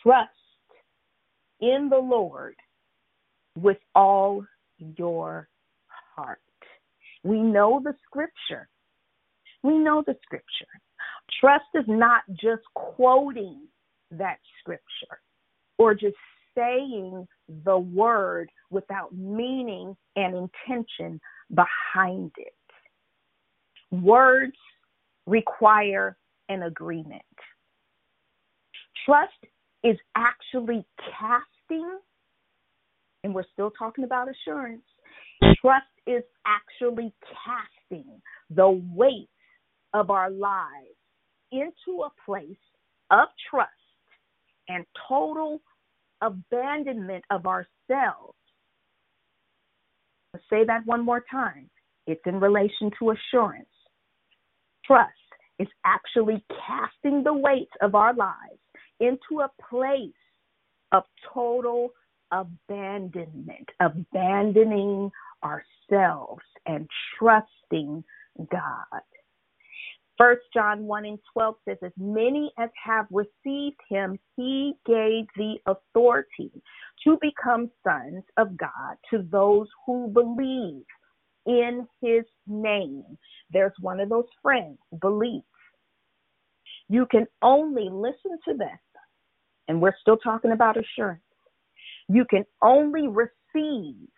[0.04, 0.30] Trust
[1.62, 2.56] in the Lord
[3.58, 4.46] with all
[4.78, 5.50] your
[6.16, 6.42] heart.
[7.24, 8.70] We know the scripture.
[9.64, 10.46] We know the scripture.
[11.40, 13.62] Trust is not just quoting
[14.12, 15.20] that scripture
[15.78, 16.16] or just
[16.56, 17.28] saying
[17.66, 21.20] the word without meaning and intention
[21.54, 22.54] behind it.
[23.92, 24.58] Words
[25.26, 26.18] require
[26.50, 27.22] an agreement.
[29.06, 29.32] Trust
[29.84, 30.86] is actually
[31.20, 32.00] casting,
[33.24, 34.84] and we're still talking about assurance.
[35.62, 37.14] Trust is actually
[37.46, 39.30] casting the weight
[39.94, 40.99] of our lives
[41.52, 42.58] into a place
[43.12, 43.72] of trust
[44.68, 45.62] and total
[46.22, 48.36] abandonment of ourselves.
[50.50, 51.70] Say that one more time.
[52.08, 53.66] It's in relation to assurance.
[54.86, 55.12] Trust
[55.60, 58.60] is actually casting the weight of our lives
[59.00, 60.12] into a place
[60.92, 61.90] of total
[62.32, 65.12] abandonment, abandoning
[65.44, 66.88] ourselves and
[67.18, 68.04] trusting
[68.52, 69.02] God.
[70.20, 75.56] First John 1 and 12 says, As many as have received him, he gave the
[75.66, 76.52] authority
[77.06, 80.84] to become sons of God to those who believe
[81.46, 83.06] in his name.
[83.52, 85.44] There's one of those friends, belief.
[86.90, 88.80] You can only listen to this,
[89.70, 91.22] and we're still talking about assurance.
[92.10, 94.10] You can only receive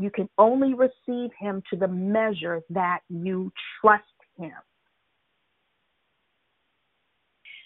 [0.00, 4.04] you can only receive him to the measure that you trust
[4.38, 4.52] him.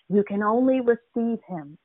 [0.08, 1.78] You can only receive him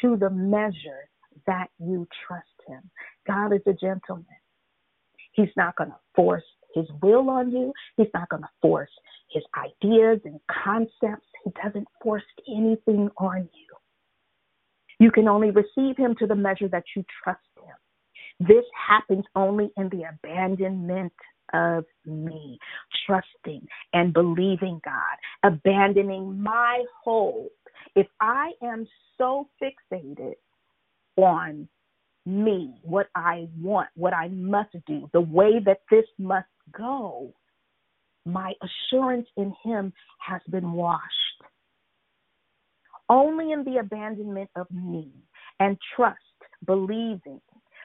[0.00, 1.08] to the measure
[1.46, 2.90] that you trust him.
[3.26, 4.26] God is a gentleman.
[5.32, 7.72] He's not going to force his will on you.
[7.96, 8.90] He's not going to force
[9.30, 11.26] his ideas and concepts.
[11.44, 13.74] He doesn't force anything on you.
[15.00, 18.46] You can only receive him to the measure that you trust him.
[18.46, 21.12] This happens only in the abandonment
[21.52, 22.58] of me,
[23.06, 27.50] trusting and believing God, abandoning my hold.
[27.94, 28.86] If I am
[29.18, 30.34] so fixated
[31.16, 31.68] on
[32.26, 37.32] me, what I want, what I must do, the way that this must go,
[38.24, 41.02] my assurance in Him has been washed.
[43.10, 45.10] Only in the abandonment of me
[45.60, 46.18] and trust,
[46.64, 47.40] believing,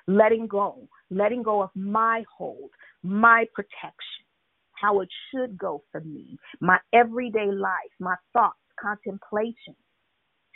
[0.09, 2.71] letting go, letting go of my hold,
[3.03, 4.25] my protection,
[4.71, 9.75] how it should go for me, my everyday life, my thoughts, contemplation,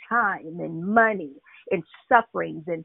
[0.08, 1.34] time and money
[1.70, 2.84] and sufferings and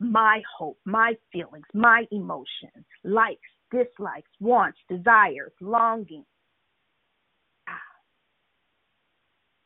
[0.00, 3.38] my hope, my feelings, my emotions, likes,
[3.70, 6.24] dislikes, wants, desires, longings,
[7.68, 7.72] ah.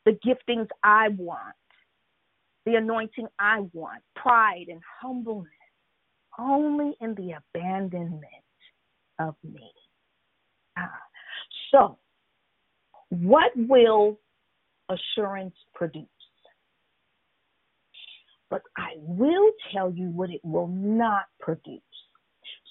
[0.05, 1.55] the giftings I want,
[2.65, 5.47] the anointing I want, pride and humbleness,
[6.39, 8.23] only in the abandonment
[9.19, 9.71] of me.
[10.77, 10.89] Ah.
[11.71, 11.97] So,
[13.09, 14.19] what will
[14.89, 16.05] assurance produce?
[18.49, 21.81] But I will tell you what it will not produce.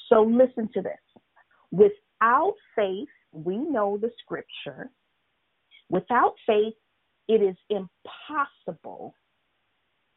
[0.09, 1.23] So, listen to this.
[1.71, 4.91] Without faith, we know the scripture.
[5.91, 6.75] Without faith,
[7.29, 9.15] it is impossible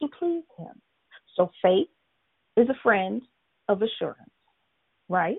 [0.02, 0.82] to please Him.
[1.36, 1.88] So, faith
[2.56, 3.22] is a friend
[3.68, 4.32] of assurance,
[5.09, 5.38] right?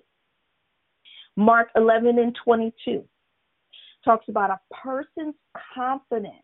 [1.37, 3.05] Mark 11 and 22
[4.05, 5.35] talks about a person's
[5.75, 6.35] confidence,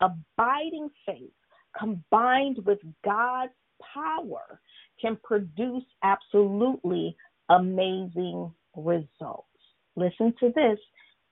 [0.00, 1.32] abiding faith
[1.78, 3.52] combined with God's
[3.94, 4.60] power
[5.00, 7.16] can produce absolutely
[7.48, 9.46] amazing results.
[9.96, 10.78] Listen to this.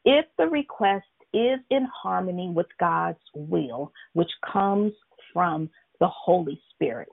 [0.04, 4.92] If the request is in harmony with God's will, which comes
[5.32, 5.68] from
[6.00, 7.08] the Holy Spirit.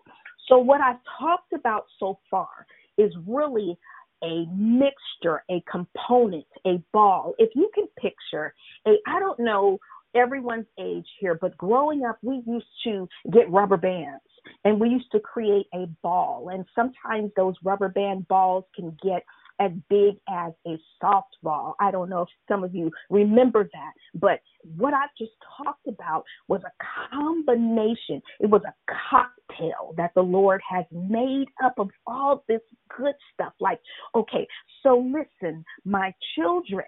[0.47, 2.67] So, what I've talked about so far
[2.97, 3.77] is really
[4.23, 7.33] a mixture, a component, a ball.
[7.37, 8.53] If you can picture
[8.87, 9.79] a, I don't know
[10.15, 14.23] everyone's age here, but growing up, we used to get rubber bands
[14.63, 16.49] and we used to create a ball.
[16.51, 19.23] And sometimes those rubber band balls can get
[19.60, 21.74] as big as a softball.
[21.80, 24.39] I don't know if some of you remember that, but
[24.78, 28.22] what I just talked about was a combination.
[28.39, 28.74] It was a
[29.10, 32.62] cocktail that the Lord has made up of all this
[32.97, 33.53] good stuff.
[33.60, 33.80] Like,
[34.14, 34.47] okay,
[34.84, 36.86] so listen, my children,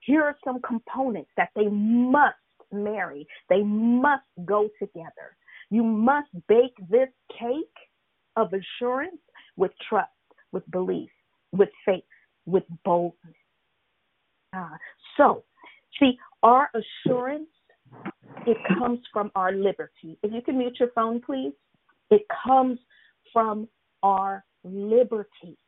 [0.00, 2.36] here are some components that they must
[2.72, 5.36] marry, they must go together.
[5.70, 7.08] You must bake this
[7.38, 7.66] cake
[8.36, 9.20] of assurance
[9.56, 10.10] with trust,
[10.52, 11.10] with belief,
[11.52, 12.04] with faith,
[12.46, 13.34] with boldness.
[14.56, 14.76] Uh,
[15.16, 15.44] so,
[15.98, 17.48] see, our assurance,
[18.46, 20.18] it comes from our liberty.
[20.22, 21.52] If you can mute your phone, please.
[22.10, 22.78] It comes
[23.32, 23.68] from
[24.02, 25.58] our liberty.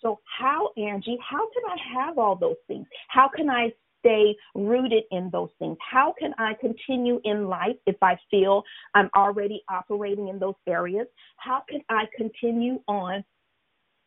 [0.00, 2.86] So, how, Angie, how can I have all those things?
[3.08, 5.76] How can I stay rooted in those things?
[5.80, 8.64] How can I continue in life if I feel
[8.94, 11.06] I'm already operating in those areas?
[11.36, 13.24] How can I continue on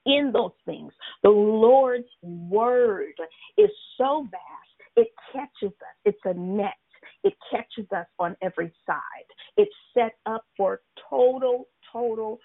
[0.05, 0.91] in those things?
[1.23, 3.13] The Lord's word
[3.57, 6.73] is so vast, it catches us, it's a net.
[7.23, 9.25] It catches us on every side.
[9.57, 12.39] It's set up for total, total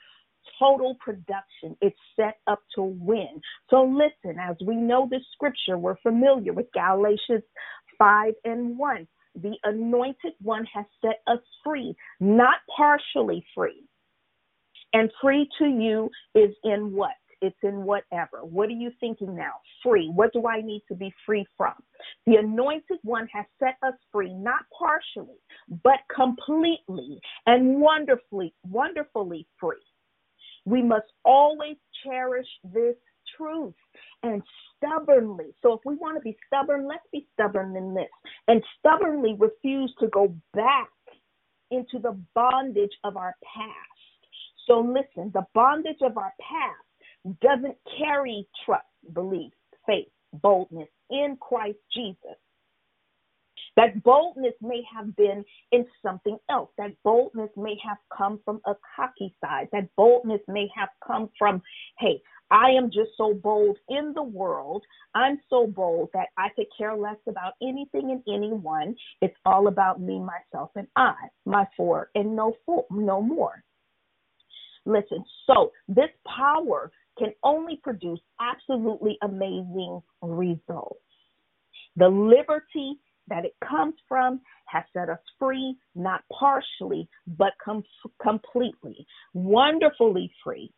[0.58, 1.76] total production.
[1.80, 3.40] It's set up to win.
[3.68, 7.44] So listen, as we know this scripture, we're familiar with Galatians
[7.98, 9.08] 5 and 1.
[9.36, 13.84] The anointed one has set us free, not partially free.
[14.92, 17.12] And free to you is in what?
[17.40, 18.44] It's in whatever.
[18.44, 19.54] What are you thinking now?
[19.82, 20.10] Free.
[20.14, 21.74] What do I need to be free from?
[22.26, 25.38] The anointed one has set us free, not partially,
[25.82, 29.76] but completely and wonderfully, wonderfully free.
[30.64, 32.96] We must always cherish this
[33.36, 33.74] truth
[34.22, 34.42] and
[34.76, 35.46] stubbornly.
[35.62, 38.08] So if we want to be stubborn, let's be stubborn in this
[38.48, 40.90] and stubbornly refuse to go back
[41.70, 44.00] into the bondage of our past.
[44.66, 46.89] So listen, the bondage of our past
[47.40, 49.52] doesn't carry trust, belief,
[49.86, 52.36] faith, boldness in Christ Jesus.
[53.76, 56.70] That boldness may have been in something else.
[56.76, 59.68] That boldness may have come from a cocky side.
[59.72, 61.62] That boldness may have come from,
[61.98, 64.84] hey, I am just so bold in the world.
[65.14, 68.96] I'm so bold that I could care less about anything and anyone.
[69.22, 71.14] It's all about me, myself, and I,
[71.46, 73.62] my four, and no four, no more.
[74.84, 81.00] Listen, so this power can only produce absolutely amazing results.
[81.96, 82.98] The liberty
[83.28, 87.84] that it comes from has set us free, not partially, but com-
[88.22, 90.72] completely, wonderfully free.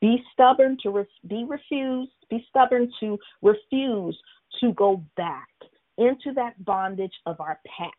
[0.00, 4.18] Be stubborn to re- be refused, be stubborn to refuse
[4.60, 5.48] to go back
[5.96, 7.94] into that bondage of our past.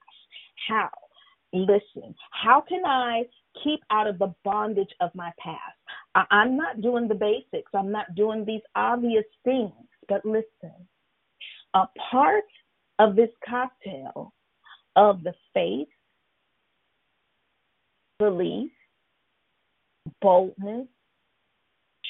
[0.67, 0.89] How?
[1.55, 3.23] Listen, how can I
[3.63, 5.77] keep out of the bondage of my past?
[6.13, 9.71] I- I'm not doing the basics, I'm not doing these obvious things,
[10.09, 10.73] but listen,
[11.73, 12.43] a part
[12.99, 14.33] of this cocktail
[14.97, 15.87] of the faith,
[18.19, 18.71] belief,
[20.21, 20.89] boldness,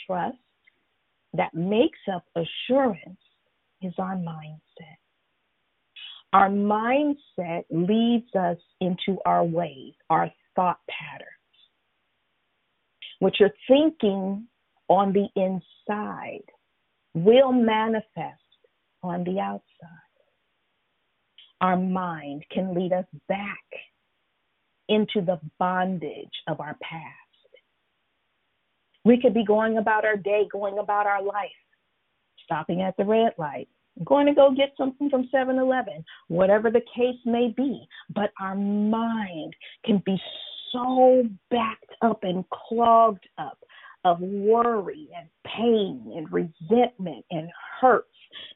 [0.08, 0.38] trust
[1.34, 3.20] that makes up assurance
[3.82, 4.98] is our mindset.
[6.36, 11.30] Our mindset leads us into our ways, our thought patterns.
[13.20, 14.46] What you're thinking
[14.90, 16.44] on the inside
[17.14, 18.42] will manifest
[19.02, 19.62] on the outside.
[21.62, 23.64] Our mind can lead us back
[24.90, 27.54] into the bondage of our past.
[29.06, 31.48] We could be going about our day, going about our life,
[32.44, 33.70] stopping at the red light,
[34.04, 37.88] going to go get something from 7 Eleven, whatever the case may be.
[38.14, 40.18] But our mind can be
[40.72, 43.60] so backed up and clogged up
[44.04, 47.50] of worry and pain and resentment and
[47.82, 48.08] hurts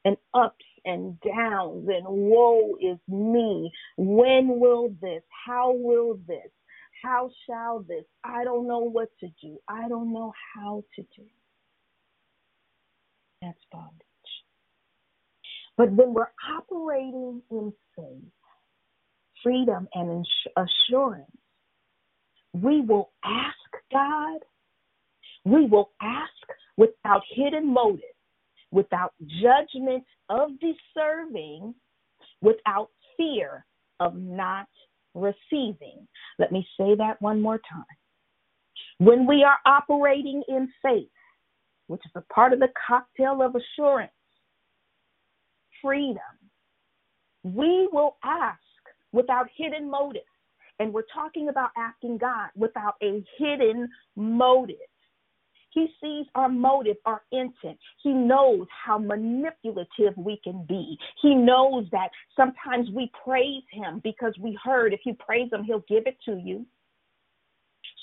[0.06, 3.72] and ups and downs and woe is me.
[3.98, 5.24] When will this?
[5.46, 6.52] How will this?
[7.04, 8.04] How shall this?
[8.24, 9.58] I don't know what to do.
[9.68, 11.24] I don't know how to do.
[13.42, 14.09] That's bondage.
[15.80, 16.28] But when we're
[16.58, 18.32] operating in faith,
[19.42, 20.28] freedom, and
[20.58, 21.32] assurance,
[22.52, 23.56] we will ask
[23.90, 24.40] God,
[25.46, 26.34] we will ask
[26.76, 28.02] without hidden motive,
[28.72, 31.74] without judgment of deserving,
[32.42, 33.66] without fear
[34.02, 34.68] of not
[35.14, 36.06] receiving.
[36.40, 37.86] Let me say that one more time.
[38.98, 41.08] When we are operating in faith,
[41.88, 44.12] which is a part of the cocktail of assurance,
[45.82, 46.18] freedom,
[47.44, 48.60] we will ask
[49.12, 50.22] without hidden motive.
[50.80, 54.78] And we're talking about asking God without a hidden motive.
[55.72, 57.78] He sees our motive, our intent.
[58.02, 60.98] He knows how manipulative we can be.
[61.22, 65.86] He knows that sometimes we praise Him because we heard if you praise Him, He'll
[65.88, 66.66] give it to you.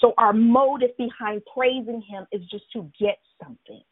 [0.00, 3.82] So our motive behind praising Him is just to get something.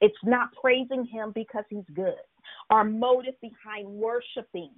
[0.00, 2.14] It's not praising Him because He's good.
[2.70, 4.70] Our motive behind worshiping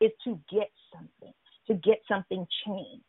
[0.00, 1.34] is to get something,
[1.66, 3.04] to get something changed.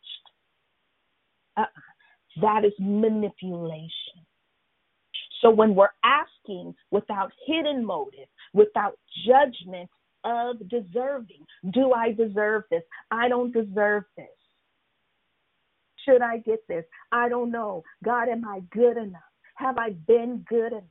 [1.57, 2.41] Uh-uh.
[2.41, 4.25] That is manipulation.
[5.41, 9.89] So when we're asking without hidden motive, without judgment
[10.23, 12.83] of deserving, do I deserve this?
[13.09, 14.27] I don't deserve this.
[16.05, 16.85] Should I get this?
[17.11, 17.83] I don't know.
[18.03, 19.21] God, am I good enough?
[19.55, 20.83] Have I been good enough?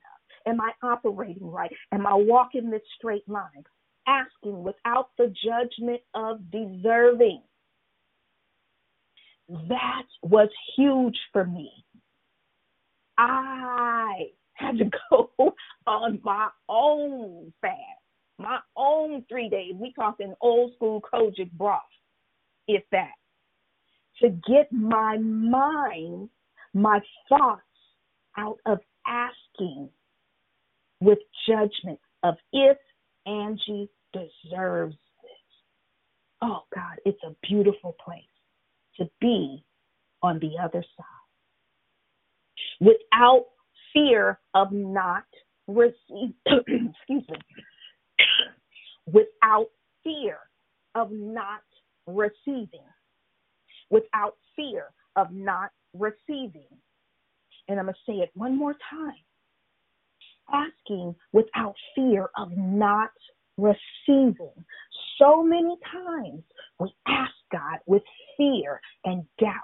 [0.48, 1.70] Am I operating right?
[1.92, 3.64] Am I walking this straight line?
[4.06, 7.42] Asking without the judgment of deserving.
[9.48, 11.70] That was huge for me.
[13.18, 15.30] I had to go
[15.86, 17.76] on my own fast,
[18.38, 19.74] my own three days.
[19.74, 21.80] We talking old school Kojic broth,
[22.66, 23.12] if that,
[24.22, 26.30] to get my mind,
[26.72, 27.62] my thoughts
[28.38, 29.90] out of asking
[31.00, 31.18] with
[31.48, 32.76] judgment of if
[33.26, 35.30] Angie deserves this.
[36.42, 38.22] Oh God, it's a beautiful place
[38.96, 39.64] to be
[40.22, 41.04] on the other side
[42.80, 43.46] without
[43.92, 45.24] fear of not
[45.66, 47.38] receiving, excuse me
[49.06, 49.66] without
[50.04, 50.38] fear
[50.94, 51.62] of not
[52.06, 52.86] receiving
[53.90, 54.86] without fear
[55.16, 56.68] of not receiving
[57.68, 59.12] and i'm going to say it one more time
[60.52, 63.10] asking without fear of not
[63.56, 64.54] receiving
[65.18, 66.42] so many times
[66.78, 68.02] we ask god with
[68.36, 69.54] fear and doubt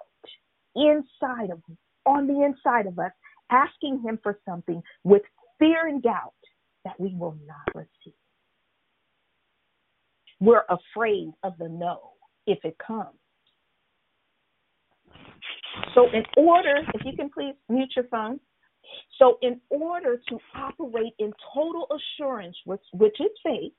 [0.75, 1.61] inside of
[2.07, 3.13] on the inside of us
[3.51, 5.23] asking him for something with
[5.59, 6.35] fear and doubt
[6.85, 8.15] that we will not receive.
[10.41, 12.01] We're afraid of the no
[12.47, 13.17] if it comes.
[15.95, 18.39] So, in order, if you can please mute your phone.
[19.19, 23.73] So, in order to operate in total assurance, which, which is faith,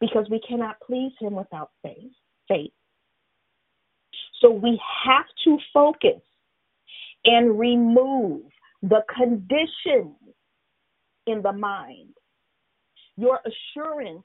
[0.00, 2.12] because we cannot please Him without faith,
[2.48, 2.72] faith.
[4.40, 6.20] So, we have to focus
[7.24, 8.42] and remove
[8.82, 10.16] the conditions
[11.26, 12.14] in the mind.
[13.16, 14.22] Your assurance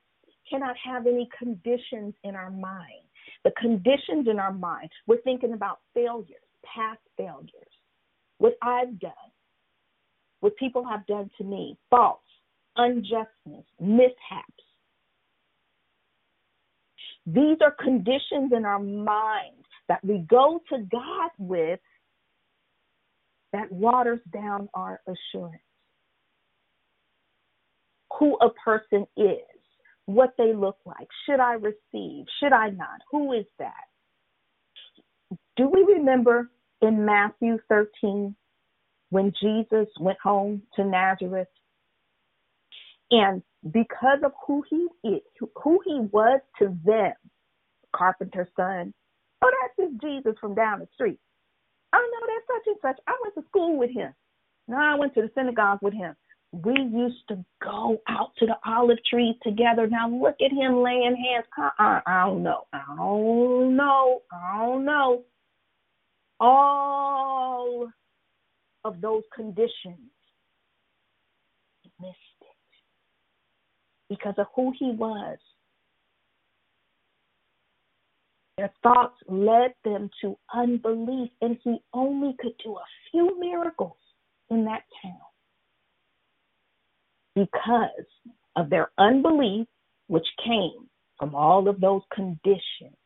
[0.49, 3.05] cannot have any conditions in our mind.
[3.43, 7.71] The conditions in our mind, we're thinking about failures, past failures,
[8.41, 9.11] what I've done,
[10.39, 12.25] what people have done to me, faults,
[12.75, 14.63] unjustness, mishaps.
[17.27, 21.79] These are conditions in our mind that we go to God with
[23.53, 25.61] that waters down our assurance.
[28.17, 29.37] Who a person is,
[30.07, 33.85] what they look like, should I receive, should I not, who is that?
[35.57, 36.49] Do we remember
[36.81, 38.35] in Matthew 13
[39.09, 41.47] when Jesus went home to Nazareth?
[43.11, 45.21] And because of who he is,
[45.55, 47.13] who he was to them,
[47.93, 48.93] carpenter's son,
[49.41, 51.19] oh, that's just Jesus from down the street.
[51.93, 53.03] Oh no, that's such and such.
[53.07, 54.13] I went to school with him.
[54.67, 56.15] No, I went to the synagogue with him.
[56.53, 59.87] We used to go out to the olive trees together.
[59.87, 61.45] Now look at him laying hands.
[61.57, 62.63] Uh-uh, I don't know.
[62.73, 64.21] I don't know.
[64.31, 65.23] I don't know.
[66.41, 67.87] All
[68.83, 70.09] of those conditions,
[71.83, 72.47] he missed it
[74.09, 75.37] because of who he was.
[78.57, 83.97] Their thoughts led them to unbelief, and he only could do a few miracles
[84.49, 85.19] in that town
[87.35, 88.07] because
[88.55, 89.67] of their unbelief,
[90.07, 90.89] which came
[91.19, 92.97] from all of those conditions.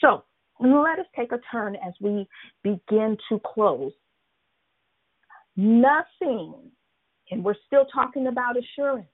[0.00, 0.24] So,
[0.60, 2.26] let us take a turn as we
[2.62, 3.92] begin to close.
[5.56, 6.54] Nothing,
[7.30, 9.06] and we're still talking about assurance.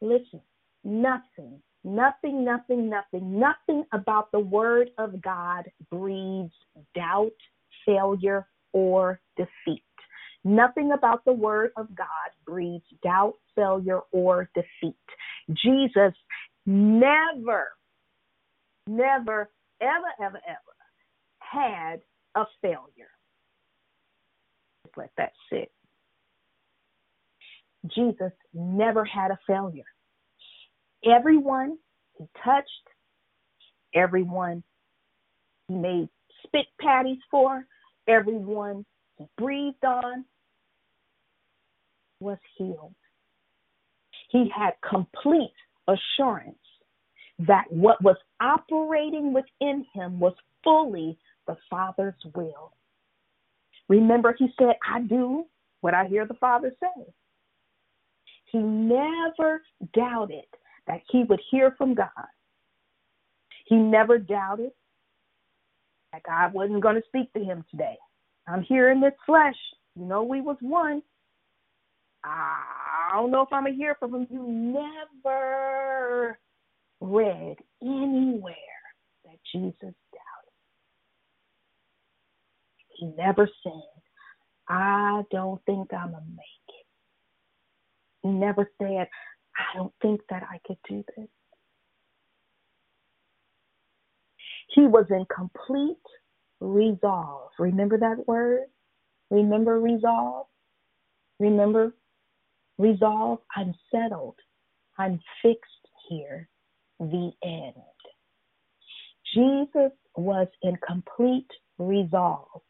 [0.00, 0.40] Listen,
[0.84, 6.52] nothing Nothing, nothing, nothing, nothing about the Word of God breeds
[6.94, 7.32] doubt,
[7.86, 9.82] failure, or defeat.
[10.44, 12.06] Nothing about the Word of God
[12.44, 14.96] breeds doubt, failure, or defeat.
[15.50, 16.12] Jesus
[16.66, 17.68] never,
[18.86, 19.48] never,
[19.80, 20.76] ever, ever, ever
[21.38, 22.00] had
[22.34, 23.10] a failure.
[24.84, 25.70] Just let that sit.
[27.94, 29.84] Jesus never had a failure.
[31.04, 31.78] Everyone
[32.18, 32.68] he touched,
[33.94, 34.62] everyone
[35.68, 36.08] he made
[36.44, 37.64] spit patties for,
[38.08, 38.84] everyone
[39.16, 40.24] he breathed on
[42.20, 42.94] was healed.
[44.30, 45.52] He had complete
[45.86, 46.58] assurance
[47.40, 50.34] that what was operating within him was
[50.64, 51.16] fully
[51.46, 52.72] the Father's will.
[53.88, 55.44] Remember, he said, I do
[55.80, 57.04] what I hear the Father say.
[58.46, 59.62] He never
[59.94, 60.44] doubted
[60.86, 62.08] that he would hear from God.
[63.66, 64.72] He never doubted
[66.12, 67.96] that God wasn't going to speak to him today.
[68.46, 69.56] I'm here in this flesh.
[69.94, 71.02] You know, we was one.
[72.24, 74.26] I don't know if I'm going to hear from him.
[74.30, 74.42] You
[75.24, 76.38] never
[77.00, 78.54] read anywhere
[79.24, 80.54] that Jesus doubted.
[82.98, 83.72] He never said,
[84.68, 86.86] I don't think I'm going to make it.
[88.22, 89.08] He never said,
[89.56, 91.28] I don't think that I could do this.
[94.74, 95.96] He was in complete
[96.60, 97.50] resolve.
[97.58, 98.66] Remember that word?
[99.30, 100.46] Remember resolve?
[101.38, 101.94] Remember
[102.78, 103.38] resolve?
[103.56, 104.36] I'm settled.
[104.98, 106.48] I'm fixed here.
[106.98, 107.74] The end.
[109.34, 112.62] Jesus was in complete resolve,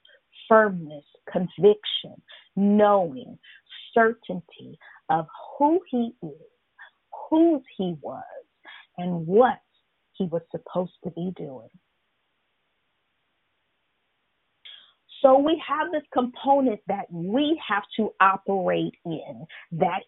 [0.49, 2.21] firmness, conviction,
[2.57, 3.39] knowing,
[3.95, 5.27] certainty of
[5.59, 6.49] who he is
[7.31, 8.23] whose he was
[8.97, 9.61] and what
[10.13, 11.69] he was supposed to be doing.
[15.23, 20.01] So we have this component that we have to operate in that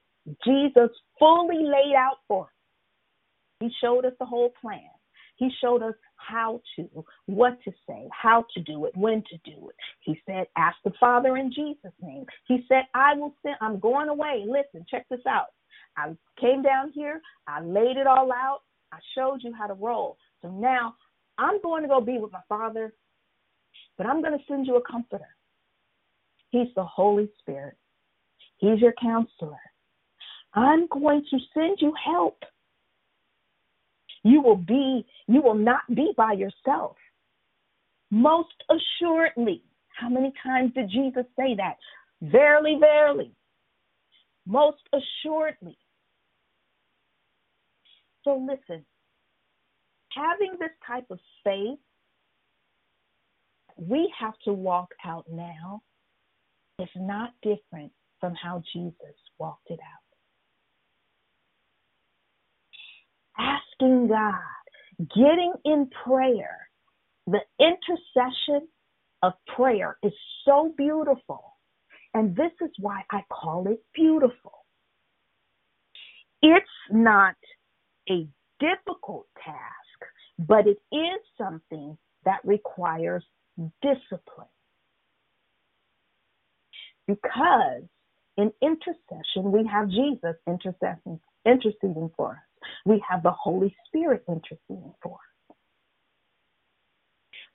[0.45, 2.51] Jesus fully laid out for us.
[3.61, 4.91] He showed us the whole plan.
[5.37, 9.69] He showed us how to, what to say, how to do it, when to do
[9.69, 9.77] it.
[10.01, 12.27] He said, Ask the Father in Jesus' name.
[12.47, 14.45] He said, I will send, I'm going away.
[14.47, 15.47] Listen, check this out.
[15.97, 18.61] I came down here, I laid it all out,
[18.93, 20.19] I showed you how to roll.
[20.43, 20.95] So now
[21.39, 22.93] I'm going to go be with my Father,
[23.97, 25.29] but I'm going to send you a comforter.
[26.51, 27.77] He's the Holy Spirit,
[28.59, 29.59] He's your counselor.
[30.55, 32.43] I'm going to send you help.
[34.23, 36.97] You will be, you will not be by yourself.
[38.11, 39.62] Most assuredly.
[39.89, 41.77] How many times did Jesus say that?
[42.23, 43.33] Verily, verily.
[44.47, 45.77] Most assuredly.
[48.25, 48.85] So listen,
[50.14, 51.79] having this type of faith,
[53.77, 55.83] we have to walk out now.
[56.79, 60.00] It's not different from how Jesus walked it out.
[63.41, 64.34] Asking God,
[65.16, 66.68] getting in prayer.
[67.26, 68.68] The intercession
[69.22, 70.12] of prayer is
[70.45, 71.55] so beautiful.
[72.14, 74.64] And this is why I call it beautiful.
[76.43, 77.36] It's not
[78.11, 78.26] a
[78.59, 83.24] difficult task, but it is something that requires
[83.82, 84.49] discipline.
[87.07, 87.82] Because
[88.36, 92.50] in intercession, we have Jesus interceding, interceding for us.
[92.85, 95.57] We have the Holy Spirit interceding for us.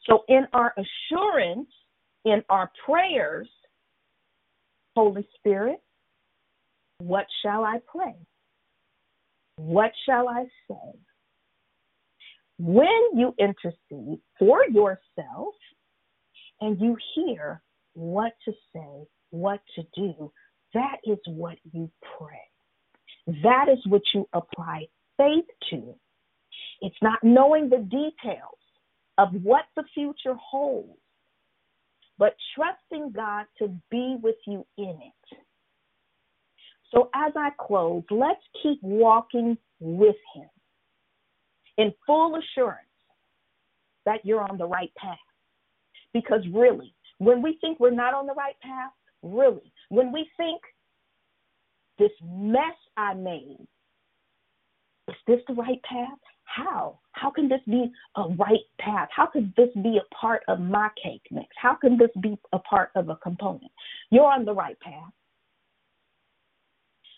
[0.08, 1.70] So, in our assurance,
[2.26, 3.49] in our prayers,
[4.95, 5.82] Holy Spirit,
[6.99, 8.16] what shall I pray?
[9.58, 10.99] What shall I say?
[12.58, 15.56] When you intercede for yourself
[16.62, 17.62] and you hear
[17.93, 20.32] what to say, what to do,
[20.74, 22.39] that is what you pray.
[23.28, 25.95] That is what you apply faith to.
[26.82, 28.59] It's not knowing the details
[29.17, 30.99] of what the future holds,
[32.17, 35.38] but trusting God to be with you in it.
[36.93, 40.49] So, as I close, let's keep walking with Him
[41.78, 42.80] in full assurance
[44.05, 45.17] that you're on the right path.
[46.13, 48.91] Because really, when we think we're not on the right path,
[49.23, 50.61] really, when we think
[51.98, 53.68] this mess I made
[55.08, 56.18] is this the right path?
[56.43, 57.00] How?
[57.12, 59.10] How can this be a right path?
[59.16, 61.48] How could this be a part of my cake mix?
[61.58, 63.72] How can this be a part of a component?
[64.10, 65.12] You're on the right path.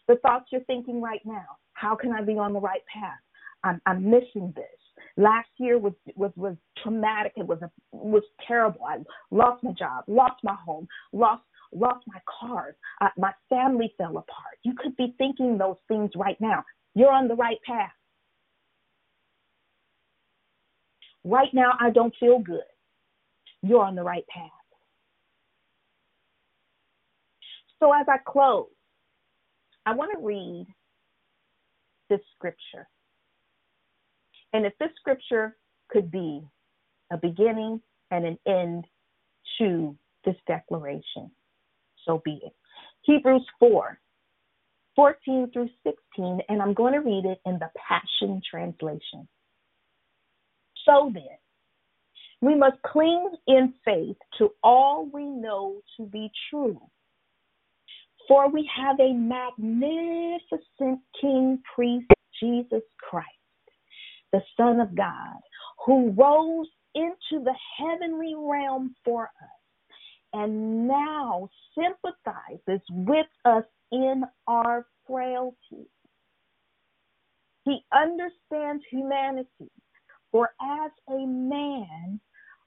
[0.07, 3.19] The thoughts you're thinking right now, how can I be on the right path?
[3.63, 4.65] I'm, I'm missing this.
[5.17, 7.33] Last year was was was traumatic.
[7.37, 8.81] It was a, was terrible.
[8.85, 8.97] I
[9.31, 12.75] lost my job, lost my home, lost lost my cars.
[13.01, 14.57] Uh, my family fell apart.
[14.63, 16.63] You could be thinking those things right now.
[16.95, 17.91] You're on the right path.
[21.23, 22.61] Right now, I don't feel good.
[23.61, 24.49] You're on the right path.
[27.79, 28.67] So, as I close,
[29.85, 30.67] I want to read
[32.09, 32.87] this scripture.
[34.53, 35.55] And if this scripture
[35.89, 36.41] could be
[37.11, 38.85] a beginning and an end
[39.59, 41.31] to this declaration,
[42.07, 42.53] so be it.
[43.03, 43.99] Hebrews 4
[44.95, 49.27] 14 through 16, and I'm going to read it in the Passion Translation.
[50.85, 51.37] So then,
[52.41, 56.81] we must cling in faith to all we know to be true.
[58.27, 62.07] For we have a magnificent King Priest,
[62.41, 63.27] Jesus Christ,
[64.33, 65.39] the Son of God,
[65.85, 69.56] who rose into the heavenly realm for us
[70.33, 75.87] and now sympathizes with us in our frailty.
[77.63, 79.71] He understands humanity,
[80.31, 82.19] for as a man,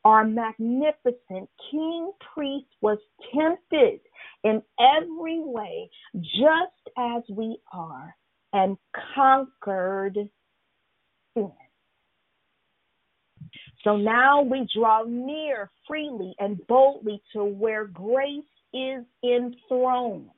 [0.05, 2.99] our magnificent king priest was
[3.35, 4.01] tempted
[4.45, 8.15] in every way, just as we are,
[8.53, 8.77] and
[9.15, 10.19] conquered
[11.35, 11.53] sin.
[13.85, 20.31] So now we draw near freely and boldly to where grace is enthroned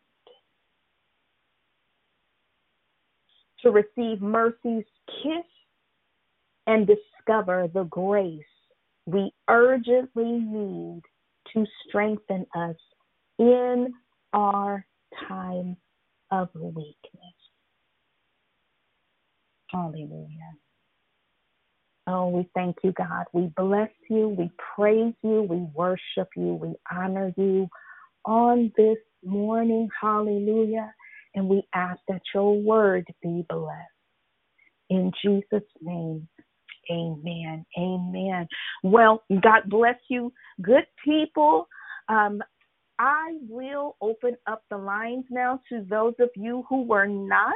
[3.63, 5.47] to receive mercy's kiss
[6.67, 8.43] and discover the grace
[9.07, 11.03] we urgently need
[11.53, 12.77] to strengthen us
[13.39, 13.93] in
[14.33, 14.87] our
[15.29, 15.77] time
[16.31, 17.35] of weakness.
[19.69, 20.62] Hallelujah.
[22.07, 23.27] Oh, we thank you, God.
[23.33, 24.29] We bless you.
[24.29, 25.43] We praise you.
[25.43, 26.55] We worship you.
[26.55, 27.69] We honor you
[28.25, 29.89] on this morning.
[30.01, 30.93] Hallelujah.
[31.35, 33.89] And we ask that your word be blessed.
[34.91, 36.29] In Jesus' name,
[36.91, 37.65] amen.
[37.79, 38.47] Amen.
[38.83, 41.67] Well, God bless you, good people.
[42.11, 42.43] Um,
[42.99, 47.55] I will open up the lines now to those of you who were not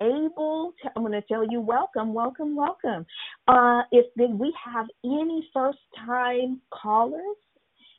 [0.00, 3.06] able to, I'm going to tell you welcome, welcome, welcome.
[3.46, 7.36] Uh, if we have any first time callers,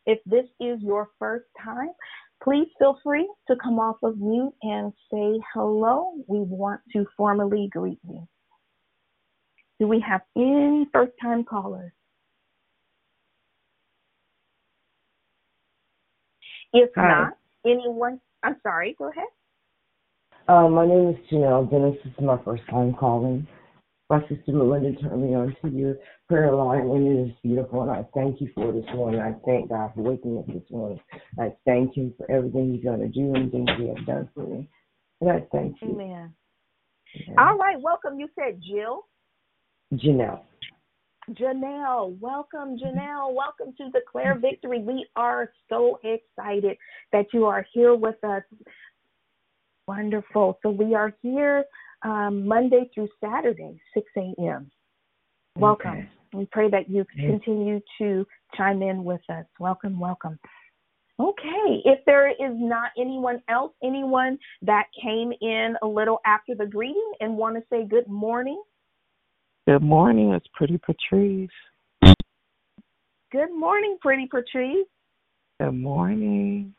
[0.05, 1.89] if this is your first time,
[2.43, 6.13] please feel free to come off of mute and say hello.
[6.27, 8.27] We want to formally greet you.
[9.79, 11.91] Do we have any first time callers?
[16.73, 17.07] If Hi.
[17.07, 17.33] not,
[17.65, 19.25] anyone, I'm sorry, go ahead.
[20.49, 21.93] Uh, my name is Janelle Dennis.
[22.03, 23.45] This is my first time calling.
[24.09, 25.97] My sister Melinda turned me on to your
[26.27, 27.83] prayer line, and it is beautiful.
[27.83, 29.21] And I thank you for this morning.
[29.21, 30.99] I thank God for waking up this morning.
[31.39, 34.47] I thank Him for everything He's going to do and things He has done for
[34.47, 34.67] me.
[35.21, 36.33] And I thank you, Amen.
[37.37, 38.19] All right, welcome.
[38.19, 39.05] You said Jill.
[39.93, 40.41] Janelle.
[41.33, 43.35] Janelle, welcome, Janelle.
[43.35, 44.79] Welcome to the Declare Victory.
[44.81, 46.75] We are so excited
[47.11, 48.41] that you are here with us.
[49.89, 50.59] Wonderful.
[50.61, 51.63] So we are here
[52.03, 54.69] um, Monday through Saturday, 6 a.m.
[55.57, 55.91] Welcome.
[55.91, 56.09] Okay.
[56.31, 57.25] We pray that you Yes.
[57.25, 58.23] continue to
[58.55, 59.45] chime in with us.
[59.59, 60.37] Welcome, welcome.
[61.19, 66.67] Okay, if there is not anyone else, anyone that came in a little after the
[66.67, 68.61] greeting and want to say good morning,
[69.67, 70.33] Good morning.
[70.33, 71.49] It's Pretty Patrice.
[73.31, 74.85] good morning, pretty Patrice.
[75.59, 76.75] Good morning.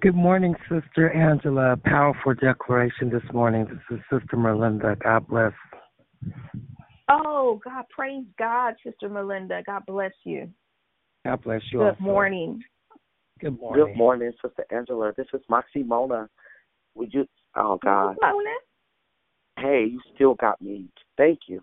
[0.00, 1.76] Good morning, Sister Angela.
[1.84, 3.66] Powerful declaration this morning.
[3.66, 4.96] This is Sister Melinda.
[5.04, 5.52] God bless.
[7.10, 9.62] Oh, God, praise God, Sister Melinda.
[9.66, 10.48] God bless you.
[11.26, 12.02] God bless you Good also.
[12.02, 12.62] morning.
[13.40, 13.86] Good morning.
[13.86, 15.12] Good morning, Sister Angela.
[15.18, 16.30] This is Moxie Mona.
[16.94, 17.26] Would you?
[17.54, 18.16] Oh God.
[18.22, 18.50] Mona.
[19.58, 20.86] Hey, you still got me.
[21.18, 21.62] Thank you.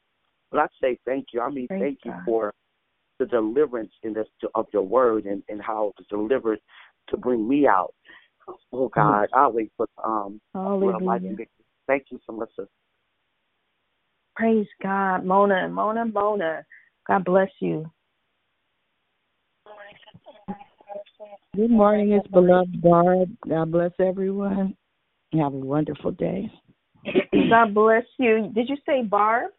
[0.52, 2.54] When I say thank you, I mean Praise thank you for
[3.20, 6.60] the deliverance in this of your word and and how it was delivered
[7.10, 7.94] to bring me out.
[8.72, 10.40] Oh God, I'll wait for um.
[10.54, 10.92] Hallelujah.
[10.92, 11.46] Well, my-
[11.88, 12.68] Thank you so much, sister.
[14.36, 15.26] Praise God.
[15.26, 16.66] Mona, Mona, Mona.
[17.08, 17.90] God bless you.
[21.56, 23.30] Good morning, it's beloved Barb.
[23.48, 24.76] God bless everyone.
[25.34, 26.52] Have a wonderful day.
[27.50, 28.52] God bless you.
[28.54, 29.52] Did you say Barb?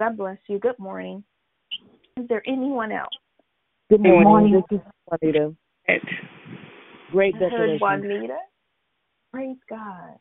[0.00, 0.58] God bless you.
[0.58, 1.22] Good morning.
[2.16, 3.12] Is there anyone else?
[3.90, 4.52] Good Good morning.
[4.52, 4.62] morning.
[4.70, 4.84] This is
[5.20, 5.52] Juanita.
[7.10, 7.80] Great I heard declaration.
[7.80, 8.36] Juanita.
[9.32, 10.14] Praise God.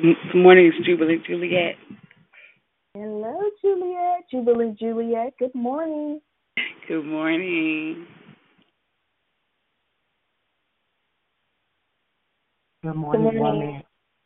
[0.00, 1.74] Good morning, it's Jubilee Juliet.
[2.94, 4.30] Hello, Juliet.
[4.30, 5.32] Jubilee Juliet.
[5.40, 6.20] Good morning.
[6.86, 8.06] Good morning.
[12.84, 13.60] Good morning, morning.
[13.60, 13.82] women,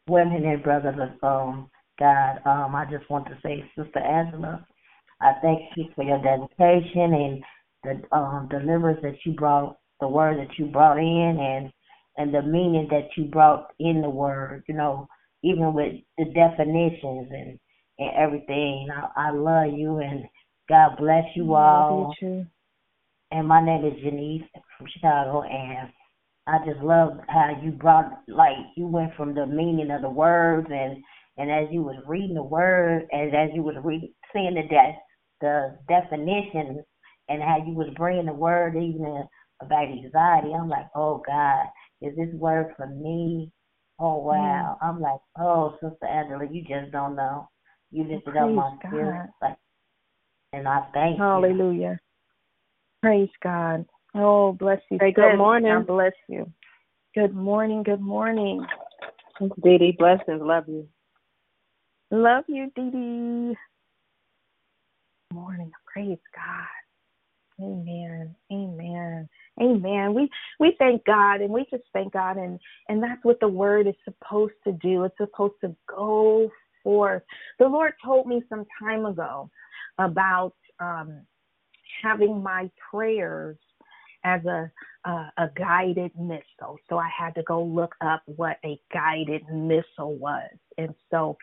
[0.08, 2.40] women and brothers of um, God.
[2.44, 4.66] Um, I just want to say, Sister Angela,
[5.22, 7.42] I thank you for your dedication and
[7.84, 11.72] the um, deliverance that you brought, the word that you brought in, and
[12.16, 14.64] and the meaning that you brought in the word.
[14.68, 15.08] You know,
[15.42, 17.58] even with the definitions and
[18.00, 18.88] and everything.
[18.92, 20.24] I, I love you and
[20.68, 22.14] God bless you all.
[22.20, 22.46] You.
[23.30, 25.88] And my name is Janice from Chicago, and
[26.48, 30.66] I just love how you brought, like, you went from the meaning of the words,
[30.70, 30.96] and
[31.36, 34.98] and as you was reading the word, and as you was read, seeing the de-
[35.40, 36.84] the definitions,
[37.30, 39.24] and how you was bringing the word even
[39.62, 41.64] about anxiety, I'm like, oh God,
[42.02, 43.50] is this word for me?
[43.98, 44.24] Oh mm.
[44.24, 47.48] wow, I'm like, oh Sister Angela, you just don't know.
[47.92, 49.56] You lifted up Praise my spirit, like,
[50.52, 51.22] and I thank you.
[51.22, 51.98] Hallelujah.
[53.02, 53.86] Praise God.
[54.14, 54.98] Oh, bless you.
[55.00, 55.72] Hey, good morning.
[55.72, 56.50] God bless you.
[57.14, 57.82] Good morning.
[57.82, 58.64] Good morning.
[59.40, 60.42] Dee Dee, blessings.
[60.42, 60.86] Love you.
[62.10, 63.56] Love you, Dee Dee.
[65.32, 65.70] Morning.
[65.92, 66.79] Praise God.
[67.62, 68.34] Amen.
[68.52, 69.28] Amen.
[69.60, 70.14] Amen.
[70.14, 72.58] We we thank God and we just thank God and
[72.88, 75.04] and that's what the word is supposed to do.
[75.04, 76.50] It's supposed to go
[76.82, 77.22] forth.
[77.58, 79.50] The Lord told me some time ago
[79.98, 81.22] about um
[82.02, 83.56] having my prayers
[84.24, 84.70] as a
[85.04, 86.76] uh, a guided missile.
[86.88, 90.50] So I had to go look up what a guided missile was.
[90.76, 91.36] And so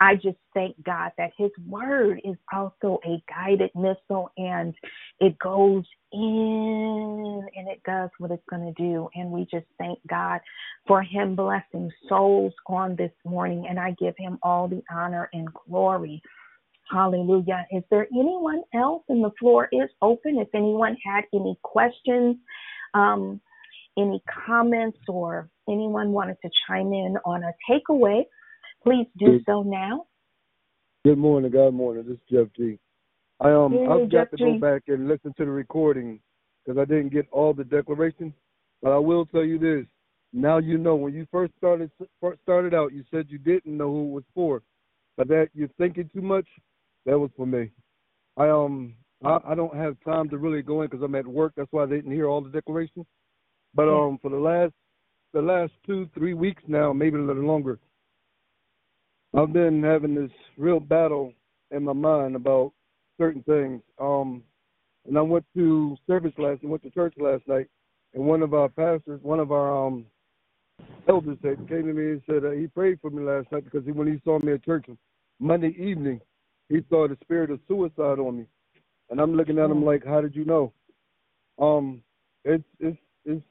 [0.00, 4.74] I just thank God that His Word is also a guided missile and
[5.20, 9.08] it goes in and it does what it's going to do.
[9.14, 10.40] And we just thank God
[10.86, 13.66] for Him blessing souls on this morning.
[13.68, 16.22] And I give Him all the honor and glory.
[16.90, 17.66] Hallelujah.
[17.70, 19.04] Is there anyone else?
[19.08, 20.38] And the floor is open.
[20.38, 22.36] If anyone had any questions,
[22.94, 23.40] um,
[23.96, 28.22] any comments, or anyone wanted to chime in on a takeaway,
[28.82, 30.06] please do so now.
[31.04, 32.04] Good morning, good morning.
[32.06, 32.78] This is Jeff G.
[33.40, 36.20] I um Hey, I've got Jeff to go back and listen to the recording
[36.64, 38.32] because I didn't get all the declarations.
[38.82, 39.86] But I will tell you this:
[40.32, 40.96] now you know.
[40.96, 44.24] When you first started first started out, you said you didn't know who it was
[44.34, 44.62] for,
[45.16, 46.46] but that you're thinking too much.
[47.06, 47.70] That was for me.
[48.36, 48.94] I um
[49.24, 51.52] I, I don't have time to really go in because I'm at work.
[51.56, 53.06] That's why I didn't hear all the declarations.
[53.74, 54.04] But Yeah.
[54.06, 54.72] um for the last
[55.32, 57.78] the last two three weeks now, maybe a little longer,
[59.34, 61.32] I've been having this real battle
[61.70, 62.72] in my mind about
[63.18, 63.80] certain things.
[63.98, 64.42] Um,
[65.06, 67.68] and I went to service last, I went to church last night,
[68.14, 70.06] and one of our pastors, one of our um
[71.08, 73.84] elders, said came to me and said uh, he prayed for me last night because
[73.84, 74.86] he, when he saw me at church
[75.38, 76.20] Monday evening,
[76.70, 78.46] he saw the spirit of suicide on me,
[79.10, 80.72] and I'm looking at him like, how did you know?
[81.58, 82.02] Um,
[82.44, 83.44] it's it's it's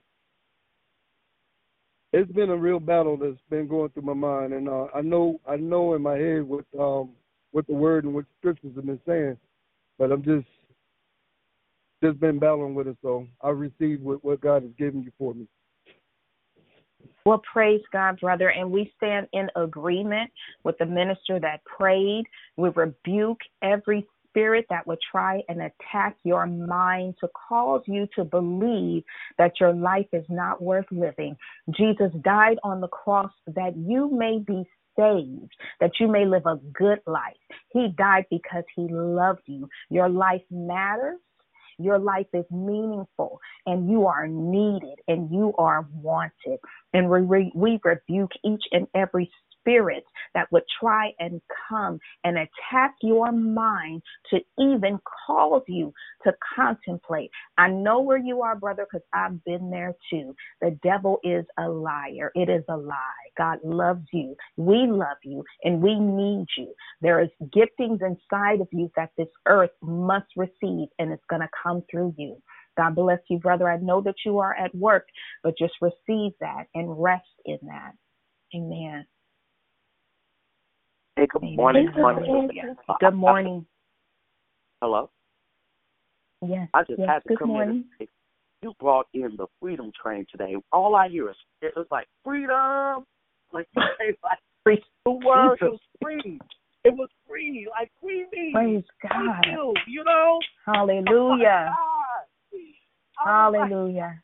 [2.13, 5.39] it's been a real battle that's been going through my mind, and uh, I know
[5.47, 7.11] I know in my head what um
[7.51, 9.37] what the word and what scriptures have been saying,
[9.99, 10.47] but I'm just
[12.01, 12.97] just been battling with it.
[13.01, 15.45] So I received what what God has given you for me.
[17.25, 18.49] Well, praise God, brother.
[18.49, 20.31] And we stand in agreement
[20.63, 22.23] with the minister that prayed.
[22.57, 28.23] We rebuke every spirit that would try and attack your mind to cause you to
[28.23, 29.03] believe
[29.37, 31.35] that your life is not worth living.
[31.75, 34.63] Jesus died on the cross that you may be
[34.97, 37.37] saved, that you may live a good life.
[37.71, 39.67] He died because he loved you.
[39.89, 41.19] Your life matters.
[41.79, 46.59] Your life is meaningful and you are needed and you are wanted.
[46.93, 49.31] And we, we, rebuke each and every
[49.69, 50.03] spirit
[50.33, 54.01] that would try and come and attack your mind
[54.31, 55.93] to even cause you
[56.23, 57.29] to contemplate.
[57.57, 60.35] I know where you are, brother, because I've been there too.
[60.61, 62.31] The devil is a liar.
[62.35, 62.95] It is a lie.
[63.37, 64.35] God loves you.
[64.57, 66.73] We love you and we need you.
[67.01, 71.49] There is giftings inside of you that this earth must receive and it's going to
[71.63, 72.41] come through you.
[72.77, 73.69] God bless you, brother.
[73.69, 75.05] I know that you are at work,
[75.43, 77.93] but just receive that and rest in that.
[78.55, 79.05] Amen.
[81.19, 81.87] Hey, good morning.
[81.87, 82.25] Good morning.
[82.27, 82.75] morning.
[83.01, 83.65] Good morning.
[84.81, 85.09] Hello.
[86.47, 86.69] Yes.
[86.73, 87.09] I just yes.
[87.09, 87.83] had to Good come morning.
[87.99, 88.07] in.
[88.07, 88.09] and-
[88.61, 90.55] You brought in the freedom train today.
[90.71, 93.05] All I hear is it was like freedom,
[93.51, 93.67] like
[93.99, 94.81] it's like Free.
[95.03, 96.39] the word was free.
[96.85, 98.51] It was free, like free me.
[98.53, 99.45] Praise Thank God.
[99.51, 99.73] you.
[99.87, 100.39] You know.
[100.65, 101.09] Hallelujah.
[101.11, 101.75] Oh, my God.
[103.25, 104.23] I was like, Hallelujah.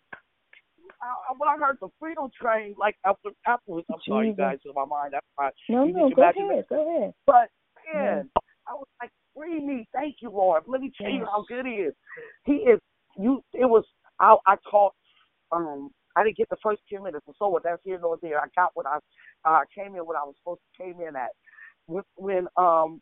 [1.05, 4.73] I, when I heard the freedom train, like after afterwards, I'm sorry, you guys, in
[4.75, 6.65] my mind, that's my No, no, go ahead.
[6.69, 7.13] Go ahead.
[7.25, 7.49] But
[7.93, 8.29] man,
[8.67, 10.63] I was like, free me, thank you, Lord.
[10.67, 11.93] Let me tell you how good He is.
[12.45, 12.79] He is.
[13.17, 13.43] You.
[13.53, 13.85] It was.
[14.19, 14.35] I.
[14.45, 14.93] I taught.
[15.51, 15.89] Um.
[16.17, 18.39] I didn't get the first ten minutes or so, but that's here nor there.
[18.39, 18.99] I got what I.
[19.43, 21.29] I came in what I was supposed to came in at.
[21.87, 23.01] When, when um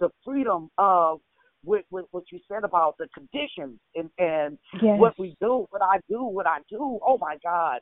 [0.00, 1.20] the freedom of
[1.64, 4.98] with, with what you said about the conditions and and Yes.
[4.98, 6.98] what we do, what I do, what I do.
[7.06, 7.80] Oh my God,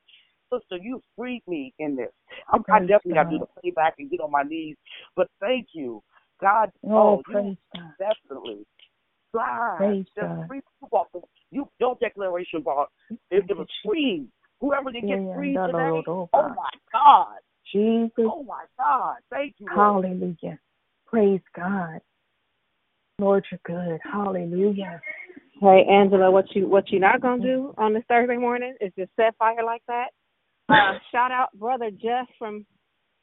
[0.53, 2.11] sister, you freed me in this.
[2.53, 4.77] I'm, I definitely got to do the playback and get on my knees.
[5.17, 6.03] But thank you,
[6.41, 6.71] God.
[6.85, 7.93] Oh, oh God.
[7.99, 8.67] definitely.
[9.35, 10.47] God, Praise just God.
[10.49, 11.09] free you brought
[11.51, 12.89] you your declaration brought
[13.31, 14.27] it, it was free.
[14.61, 16.55] Whoever did get yeah, free today, no, oh, oh God.
[16.55, 17.39] my God,
[17.73, 18.13] Jesus.
[18.19, 20.05] oh my God, thank you, Lord.
[20.05, 20.59] Hallelujah.
[21.07, 22.01] Praise God.
[23.19, 24.01] Lord, you're good.
[24.11, 25.01] Hallelujah.
[25.61, 29.13] Hey Angela, what you what you not gonna do on this Thursday morning is just
[29.17, 30.09] set fire like that.
[30.69, 32.67] Uh, shout out brother Jeff from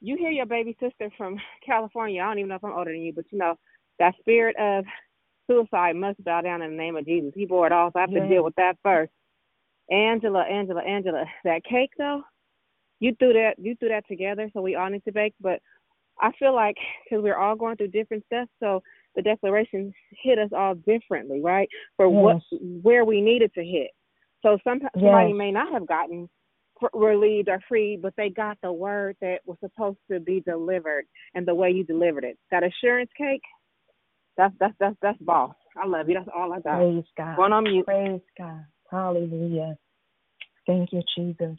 [0.00, 1.36] you hear your baby sister from
[1.66, 2.22] California.
[2.22, 3.58] I don't even know if I'm older than you, but you know
[3.98, 4.84] that spirit of
[5.50, 7.32] suicide must bow down in the name of Jesus.
[7.34, 9.12] He bore it all, so I have to deal with that first.
[9.90, 12.22] Angela, Angela, Angela, that cake though,
[13.00, 15.34] you threw that you threw that together, so we all need to bake.
[15.40, 15.60] But
[16.18, 18.82] I feel like because we're all going through different stuff, so
[19.16, 19.92] the declaration
[20.22, 21.68] hit us all differently, right?
[21.96, 22.42] For what
[22.82, 23.90] where we needed to hit.
[24.42, 25.36] So some somebody Yes.
[25.36, 26.28] may not have gotten
[26.92, 31.04] relieved or freed, but they got the word that was supposed to be delivered
[31.34, 32.38] and the way you delivered it.
[32.50, 33.42] That assurance cake,
[34.36, 35.54] that's that's that's that's boss.
[35.76, 36.14] I love you.
[36.14, 36.76] That's all I got.
[36.76, 37.36] Praise God.
[37.36, 37.86] Going on mute.
[37.86, 38.64] Praise God.
[38.90, 39.76] Hallelujah.
[40.66, 41.58] Thank you, Jesus.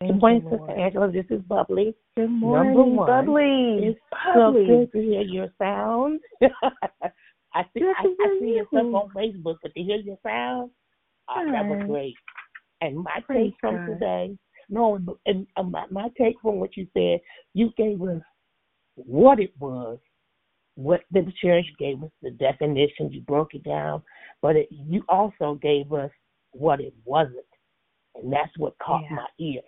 [0.00, 1.10] Good morning, Sister Angela.
[1.10, 1.92] This is Bubbly.
[2.16, 3.06] Good Number morning, one.
[3.08, 3.88] Bubbly.
[3.88, 4.00] It's
[4.34, 4.64] Bubbly.
[4.66, 6.20] so good to hear your sound.
[7.52, 10.70] I see, I, I see your stuff on Facebook, but to hear your sound,
[11.28, 12.14] uh, that was great.
[12.80, 13.86] And my Praise take from God.
[13.86, 14.38] today,
[14.70, 17.18] no, and uh, my, my take from what you said,
[17.54, 18.22] you gave us
[18.94, 19.98] what it was,
[20.76, 24.00] what the church gave us, the definition, you broke it down,
[24.42, 26.10] but it, you also gave us
[26.52, 27.38] what it wasn't.
[28.14, 29.16] And that's what caught Yeah.
[29.16, 29.62] my ear.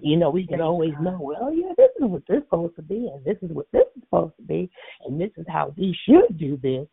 [0.00, 2.82] You know, we can always know, well, yeah, this is what this is supposed to
[2.82, 4.70] be, and this is what this is supposed to be,
[5.06, 6.86] and this is how we should do this.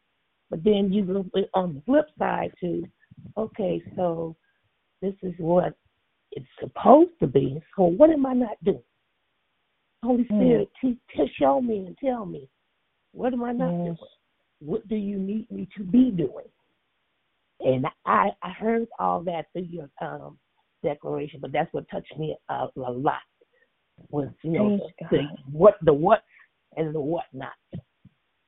[0.49, 2.84] But then you look on the flip side to,
[3.38, 4.36] okay, so
[5.02, 5.73] this is what
[6.32, 7.61] it's supposed to be.
[7.76, 8.84] So what am I not doing?
[10.03, 10.38] Holy Mm.
[10.38, 12.49] Spirit, te- te- show me and tell me
[13.14, 13.98] what am I not Yes.
[13.98, 14.10] doing?
[14.60, 16.49] What do you need me to be doing?
[17.60, 20.40] And I I heard all that through your um
[20.84, 23.22] declaration, but that's what touched me a, a lot
[24.10, 26.24] was you know the, the what the what
[26.76, 27.52] and the what not.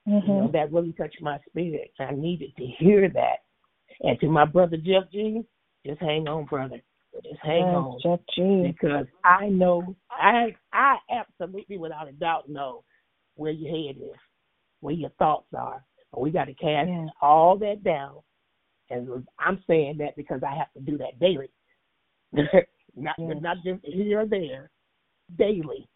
[0.06, 0.28] You mm-hmm.
[0.28, 1.92] know that really touched my spirit.
[2.00, 3.38] I needed to hear that.
[4.02, 5.44] And to my brother Jeff G,
[5.86, 6.82] just hang on, brother.
[7.24, 8.74] Just hang Yes, on Jeff G.
[8.76, 12.84] because I know I I absolutely without a doubt know
[13.36, 14.18] where your head is,
[14.82, 15.84] where your thoughts are.
[16.12, 17.08] But we got to cast Yeah.
[17.22, 18.18] all that down.
[18.90, 21.50] And I'm saying that because I have to do that daily.
[22.96, 23.38] not Yes.
[23.42, 24.70] not just here or there,
[25.38, 25.88] daily.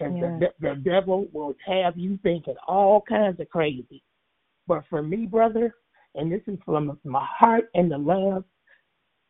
[0.00, 0.38] And Yeah.
[0.38, 4.02] the, the devil will have you thinking all kinds of crazy.
[4.66, 5.74] But for me, brother,
[6.14, 8.44] and this is from my heart and the love,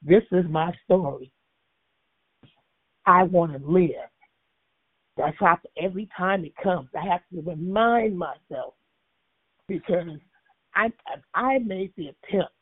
[0.03, 1.33] this is my story.
[3.07, 4.11] I want to live.
[5.17, 8.75] That's how every time it comes, I have to remind myself
[9.67, 10.19] because
[10.75, 10.93] I
[11.35, 12.53] I made the attempt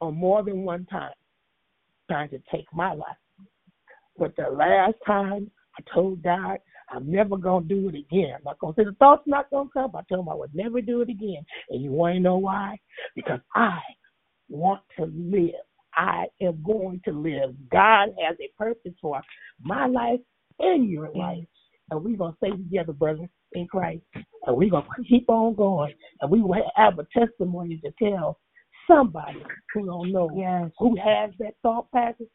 [0.00, 1.14] on more than one time
[2.08, 3.16] trying to take my life.
[4.18, 6.58] But the last time I told God
[6.90, 8.34] I'm never gonna do it again.
[8.36, 9.90] I'm not gonna say the thought's not gonna come.
[9.96, 11.44] I told him I would never do it again.
[11.70, 12.78] And you wanna know why?
[13.14, 13.80] Because I
[14.48, 15.54] want to live.
[15.94, 17.54] I am going to live.
[17.70, 19.20] God has a purpose for
[19.62, 20.20] my life
[20.58, 21.44] and your life.
[21.90, 24.02] And we're to stay together, brothers, in Christ.
[24.14, 25.94] And we're to keep on going.
[26.20, 28.38] And we will have a testimony to tell
[28.86, 29.42] somebody
[29.72, 30.70] who don't know Yes.
[30.78, 32.28] who has that thought pattern.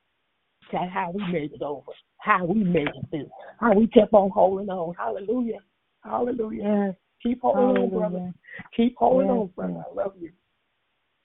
[0.72, 3.30] That how we made it over, how we made it through,
[3.60, 4.94] how we kept on holding on.
[4.96, 5.60] Hallelujah.
[6.04, 6.64] Hallelujah.
[6.64, 6.96] Yes.
[7.22, 8.34] Keep holding on, brother.
[8.76, 9.84] Keep holding Yes, on, brother.
[9.90, 10.32] I love you.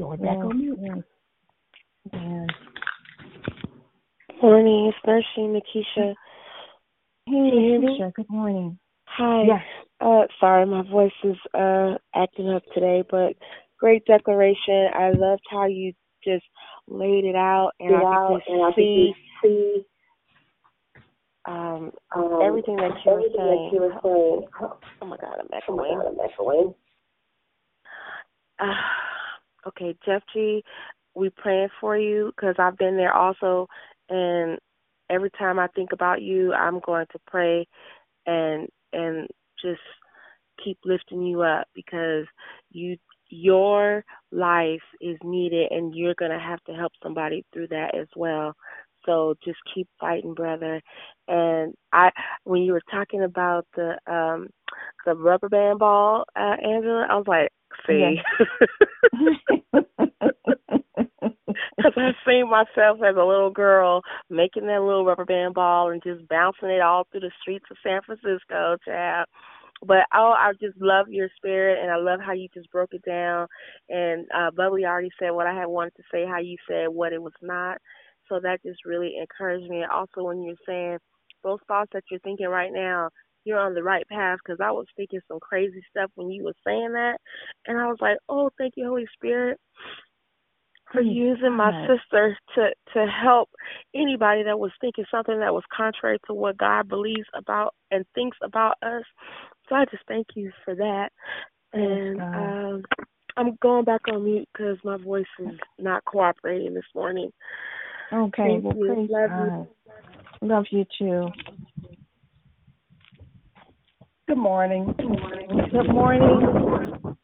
[0.01, 0.79] Going back Yes, on mute.
[0.83, 0.99] yes.
[2.13, 2.49] Yes.
[4.43, 6.15] Morning, it's Nursing Nakisha.
[7.27, 7.99] Hey, Can you hear me?
[8.01, 8.79] Keisha, good morning.
[9.07, 9.43] Hi.
[9.47, 9.63] Yes.
[10.01, 13.35] Uh, sorry, my voice is uh acting up today, but
[13.79, 14.89] great declaration.
[14.95, 15.93] I loved how you
[16.25, 16.45] just
[16.89, 19.85] laid it out, and I out, could just I could see see
[21.47, 23.71] um, um, everything that you were saying.
[23.73, 24.47] you were saying.
[25.03, 25.99] Oh my God, I'm Oh my echoing.
[25.99, 26.75] God, I'm echoing.
[28.59, 28.75] Uh,
[29.69, 30.63] okay, Jeff G,
[31.15, 33.69] we praying for you because I've been there also,
[34.09, 34.59] and
[35.11, 37.67] every time I think about you, I'm going to pray
[38.27, 39.29] and and
[39.63, 39.81] just
[40.63, 42.27] keep lifting you up because
[42.71, 42.97] you
[43.29, 48.09] your life is needed and you're going to have to help somebody through that as
[48.15, 48.55] well.
[49.05, 50.83] So just keep fighting, brother.
[51.29, 52.11] And I
[52.45, 54.49] when you were talking about the um
[55.07, 57.49] the rubber band ball, uh Angela, I was like,
[57.87, 58.17] see.
[61.77, 66.03] Because I've seen myself as a little girl making that little rubber band ball and
[66.03, 69.27] just bouncing it all through the streets of San Francisco, child.
[69.85, 73.05] But oh, I just love your spirit, and I love how you just broke it
[73.05, 73.47] down.
[73.89, 77.13] And uh, Bubbly already said what I had wanted to say, how you said what
[77.13, 77.79] it was not.
[78.29, 79.83] So that just really encouraged me.
[79.83, 80.99] And also, when you're saying
[81.45, 83.11] those thoughts that you're thinking right now,
[83.45, 84.39] you're on the right path.
[84.45, 87.19] Because I was thinking some crazy stuff when you were saying that,
[87.67, 89.59] and I was like, oh, thank you, Holy Spirit
[90.93, 91.99] for using my God.
[91.99, 93.51] sister to to help
[93.95, 98.39] anybody that was thinking something that was contrary to what God believes about and thinks
[98.43, 99.05] about us.
[99.69, 101.11] So I just thank you for that.
[101.73, 102.83] And um
[103.37, 107.31] I'm going back on mute because my voice is not cooperating this morning.
[108.13, 108.87] Okay, Thank well, you.
[108.87, 109.69] praise Love God.
[110.41, 110.49] you.
[110.49, 111.31] Love you too.
[114.29, 114.95] Good morning.
[114.97, 115.49] Good morning.
[115.71, 117.17] Good morning.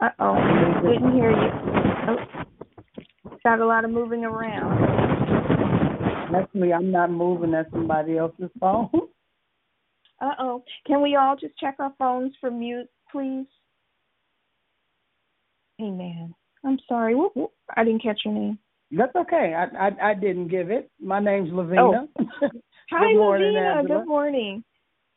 [0.00, 0.34] Uh oh,
[0.82, 1.50] didn't hear you.
[2.08, 2.16] Oh,
[3.44, 4.80] got a lot of moving around.
[6.32, 6.72] That's me.
[6.72, 7.50] I'm not moving.
[7.52, 8.90] That's somebody else's phone.
[10.24, 10.64] Uh oh.
[10.86, 13.46] Can we all just check our phones for mute, please?
[15.80, 16.34] Amen.
[16.64, 17.14] I'm sorry.
[17.14, 17.52] Whoop, whoop.
[17.76, 18.58] I didn't catch your name.
[18.90, 19.54] That's okay.
[19.54, 20.90] I, I I didn't give it.
[21.00, 22.06] My name's Lavina.
[22.18, 22.24] Oh.
[22.90, 23.78] Hi, Good morning, Lavina.
[23.78, 23.98] Angela.
[24.00, 24.64] Good morning.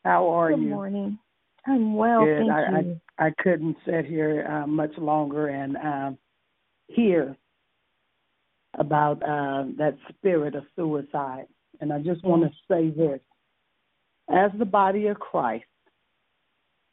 [0.04, 0.66] How are Good you?
[0.66, 1.20] Good morning.
[1.68, 2.40] I'm well, Good.
[2.40, 3.02] thank I, you.
[3.18, 6.18] I I couldn't sit here uh, much longer and um,
[6.88, 7.36] hear
[8.78, 11.46] about uh, that spirit of suicide.
[11.80, 13.20] And I just want to say this:
[14.30, 15.66] as the body of Christ,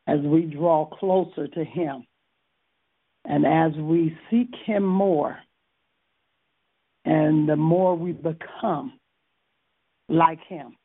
[0.06, 2.06] as we draw closer to Him,
[3.24, 5.38] and as we seek Him more,
[7.04, 8.98] and the more we become
[10.08, 10.76] like Him,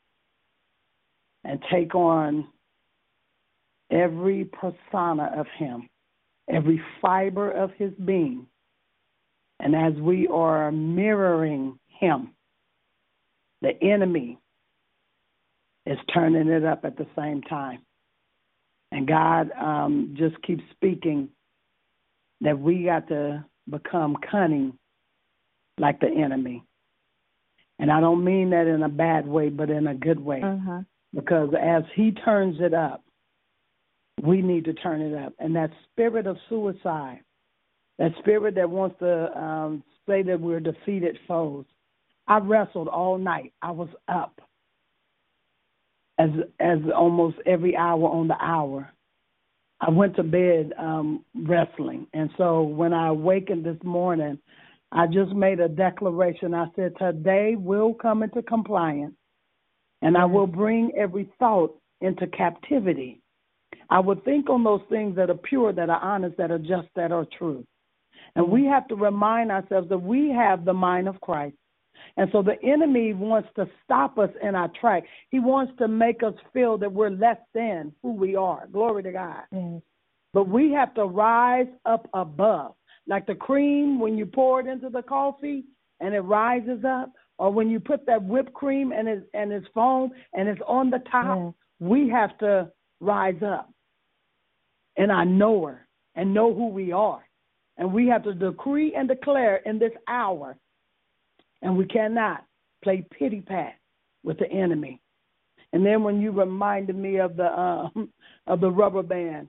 [1.44, 2.48] and take on
[3.92, 5.90] every persona of Him,
[6.50, 8.48] every fiber of His being,
[9.60, 12.30] and as we are mirroring Him,
[13.62, 14.40] the enemy
[15.90, 17.80] is turning it up at the same time.
[18.92, 21.30] And God um, just keeps speaking
[22.42, 24.78] that we got to become cunning
[25.80, 26.64] like the enemy.
[27.80, 30.42] And I don't mean that in a bad way, but in a good way.
[30.44, 30.82] Uh-huh.
[31.14, 33.04] Because as he turns it up,
[34.22, 35.34] we need to turn it up.
[35.40, 37.22] And that spirit of suicide,
[37.98, 41.66] that spirit that wants to um, say that we're defeated foes.
[42.28, 43.54] I wrestled all night.
[43.62, 44.40] I was up
[46.20, 46.30] as
[46.60, 48.94] as almost every hour on the hour.
[49.82, 54.38] I went to bed um, wrestling, and so when I awakened this morning,
[54.92, 56.54] I just made a declaration.
[56.54, 59.16] I said, "Today will come into compliance,
[60.02, 63.22] and I will bring every thought into captivity.
[63.90, 66.90] I will think on those things that are pure, that are honest, that are just,
[66.96, 67.66] that are true."
[68.36, 71.56] And we have to remind ourselves that we have the mind of Christ.
[72.18, 75.04] And so the enemy wants to stop us in our track.
[75.30, 78.68] He wants to make us feel that we're less than who we are.
[78.72, 79.44] Glory to God.
[79.52, 79.82] Yes.
[80.34, 82.76] But we have to rise up above.
[83.08, 85.66] Like the cream when you pour it into the coffee
[86.00, 89.66] and it rises up, or when you put that whipped cream and it's and it's
[89.74, 93.72] foam and it's on the top, we have to rise up
[95.00, 97.24] and I know her and know who we are.
[97.78, 100.58] And we have to decree and declare in this hour
[101.62, 102.46] and we cannot
[102.84, 103.76] play pity pat
[104.24, 105.02] with the enemy.
[105.72, 108.10] And then when you reminded me of the um,
[108.48, 109.48] of the rubber band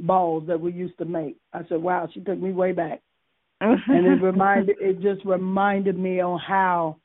[0.00, 3.00] balls that we used to make, I said, "Wow, she took me way back."
[3.60, 6.96] and it reminded it just reminded me on how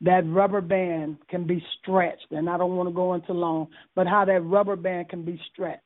[0.00, 2.26] that rubber band can be stretched.
[2.30, 5.40] And I don't want to go into long, but how that rubber band can be
[5.52, 5.82] stretched.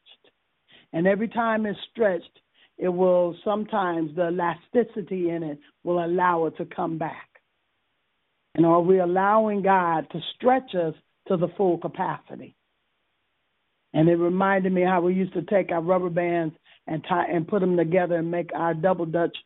[0.92, 2.40] And every time it's stretched,
[2.78, 7.28] it will sometimes the elasticity in it will allow it to come back.
[8.58, 10.92] And are we allowing God to stretch us
[11.28, 12.56] to the full capacity?
[13.94, 16.56] And it reminded me how we used to take our rubber bands
[16.88, 19.36] and tie and put them together and make our double dutch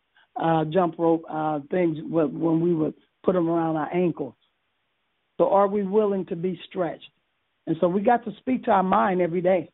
[0.43, 4.33] uh, jump rope uh, things when we would put them around our ankles.
[5.37, 7.05] So are we willing to be stretched?
[7.67, 9.71] And so we got to speak to our mind every day.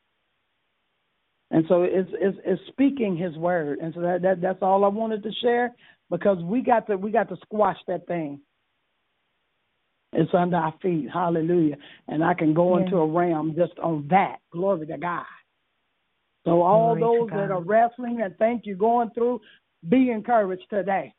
[1.52, 4.88] And so it's, it's, it's speaking His word, and so that, that that's all I
[4.88, 5.76] wanted to share
[6.10, 8.40] because we got to we got to squash that thing.
[10.12, 11.08] It's under our feet.
[11.12, 11.76] Hallelujah.
[12.08, 14.36] And I can go into a realm just on that.
[14.52, 15.24] Glory to God.
[16.44, 19.40] So all Glory those that are wrestling and think you're going through,
[19.88, 21.12] be encouraged today.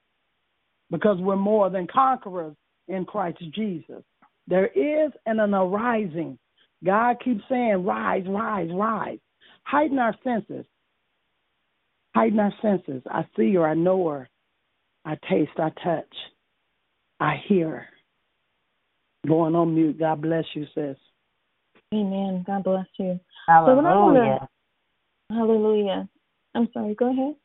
[0.89, 2.55] Because we're more than conquerors
[2.87, 4.03] in Christ Jesus.
[4.47, 6.39] There is an, an arising.
[6.83, 9.19] God keeps saying, rise, rise, rise.
[9.63, 10.65] Heighten our senses.
[12.15, 13.03] Heighten our senses.
[13.07, 14.27] I see her, I know her.
[15.05, 16.15] I taste, I touch.
[17.19, 17.87] I hear her.
[19.27, 19.99] Going on mute.
[19.99, 20.97] God bless you, sis.
[21.93, 22.43] Amen.
[22.45, 23.19] God bless you.
[23.47, 24.47] So wanna-
[25.29, 26.09] Hallelujah.
[26.55, 27.35] I'm sorry, go ahead.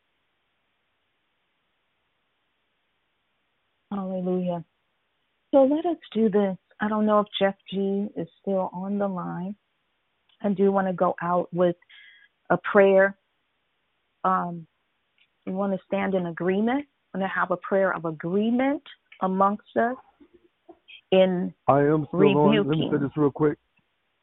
[3.91, 4.65] Hallelujah.
[5.53, 6.57] So let us do this.
[6.81, 9.55] I don't know if Jeff G is still on the line.
[10.43, 11.77] I do want to go out with
[12.51, 13.17] a prayer.
[14.25, 14.67] Um,
[15.47, 16.87] we want to stand in agreement.
[17.13, 18.83] We want to have a prayer of agreement
[19.21, 19.97] amongst us
[21.21, 22.57] in I am still on.
[22.57, 23.59] Let me say this real quick.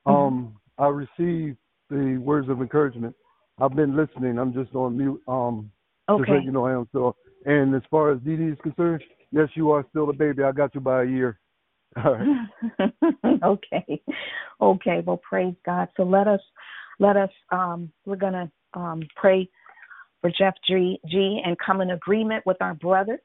[0.05, 1.57] Um, I received
[1.89, 3.15] the words of encouragement.
[3.59, 4.39] I've been listening.
[4.39, 5.22] I'm just on mute.
[5.27, 5.72] Um,
[6.09, 6.31] just Okay.
[6.34, 7.15] let you know I am still.
[7.45, 10.43] And as far as Dee Dee is concerned, yes, you are still a baby.
[10.43, 11.39] I got you by a year.
[12.03, 12.93] All right.
[13.43, 14.01] okay.
[14.61, 15.03] Okay.
[15.05, 15.89] Well, praise God.
[15.97, 16.41] So let us,
[16.99, 19.49] let us, um, we're going to um, pray
[20.22, 23.19] for Jeff G, G and come in agreement with our brother.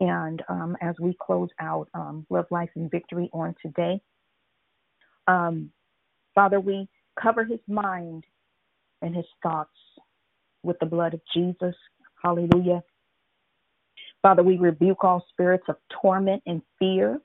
[0.00, 4.00] And um, as we close out um, Love, Life, and Victory on today,
[5.26, 5.70] um,
[6.34, 6.88] Father, we
[7.20, 8.24] cover his mind
[9.02, 9.70] and his thoughts
[10.62, 11.74] with the blood of Jesus.
[12.22, 12.82] Hallelujah.
[14.22, 17.20] Father, we rebuke all spirits of torment and fear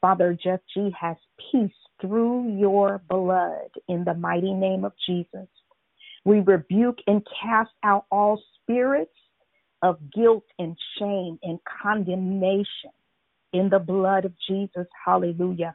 [0.00, 1.16] Father, Jeff G has
[1.50, 5.48] peace through your blood in the mighty name of Jesus.
[6.24, 9.14] We rebuke and cast out all spirits
[9.82, 12.90] of guilt and shame and condemnation
[13.52, 14.86] in the blood of Jesus.
[15.04, 15.74] Hallelujah.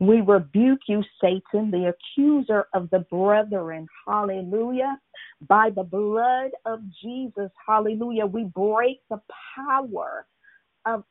[0.00, 3.86] We rebuke you, Satan, the accuser of the brethren.
[4.06, 4.98] Hallelujah.
[5.48, 7.50] By the blood of Jesus.
[7.66, 8.26] Hallelujah.
[8.26, 9.20] We break the
[9.56, 10.26] power
[10.86, 11.04] of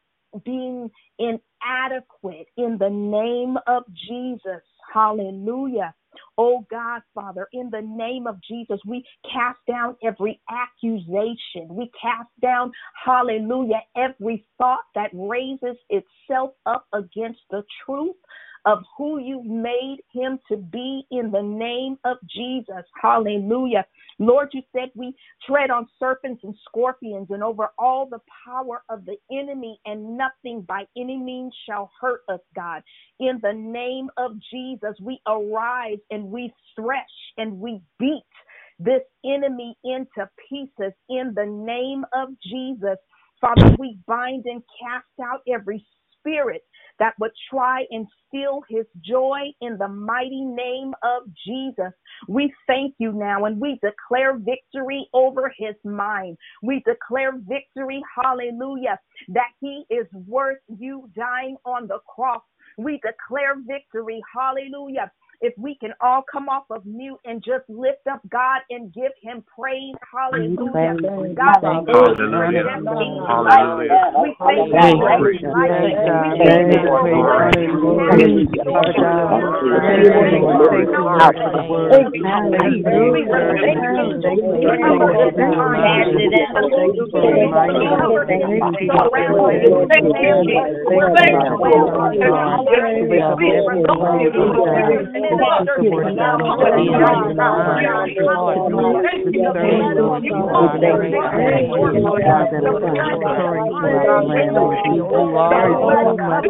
[0.45, 0.89] being
[1.19, 4.61] inadequate in the name of Jesus.
[4.93, 5.93] Hallelujah.
[6.37, 11.67] Oh God, Father, in the name of Jesus, we cast down every accusation.
[11.69, 12.71] We cast down,
[13.03, 18.15] hallelujah, every thought that raises itself up against the truth
[18.65, 22.83] of who you made him to be in the name of Jesus.
[23.01, 23.85] Hallelujah.
[24.19, 25.15] Lord, you said we
[25.47, 30.61] tread on serpents and scorpions and over all the power of the enemy, and nothing
[30.61, 32.83] by any means shall hurt us, God.
[33.19, 37.01] In the name of Jesus, we arise and we thresh
[37.37, 38.23] and we beat
[38.79, 42.97] this enemy into pieces in the name of Jesus.
[43.39, 45.83] Father, we bind and cast out every
[46.21, 46.63] spirit
[46.99, 51.91] that would try and steal his joy in the mighty name of Jesus.
[52.27, 56.37] We thank you now and we declare victory over his mind.
[56.61, 58.99] We declare victory, hallelujah,
[59.29, 62.43] that he is worth you dying on the cross.
[62.77, 65.11] We declare victory, hallelujah,
[65.41, 69.11] if we can all come off of mute and just lift up God and give
[69.21, 69.95] him praise.
[70.05, 70.95] Hallelujah.
[71.35, 72.63] God, Hallelujah.
[73.27, 74.13] Hallelujah.
[74.21, 75.73] we thank you for his life.
[75.81, 76.91] We thank you
[95.37, 96.11] for the word.
[105.81, 106.43] Father God,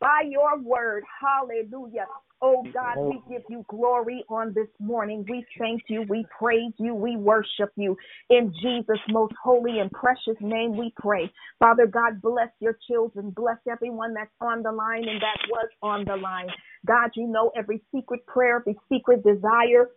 [0.00, 0.95] by your word.
[1.20, 2.06] Hallelujah.
[2.42, 5.24] Oh God, we give you glory on this morning.
[5.28, 7.96] We thank you, we praise you, we worship you.
[8.28, 11.30] In Jesus' most holy and precious name, we pray.
[11.58, 16.04] Father God, bless your children, bless everyone that's on the line and that was on
[16.04, 16.48] the line.
[16.86, 19.88] God, you know every secret prayer, every secret desire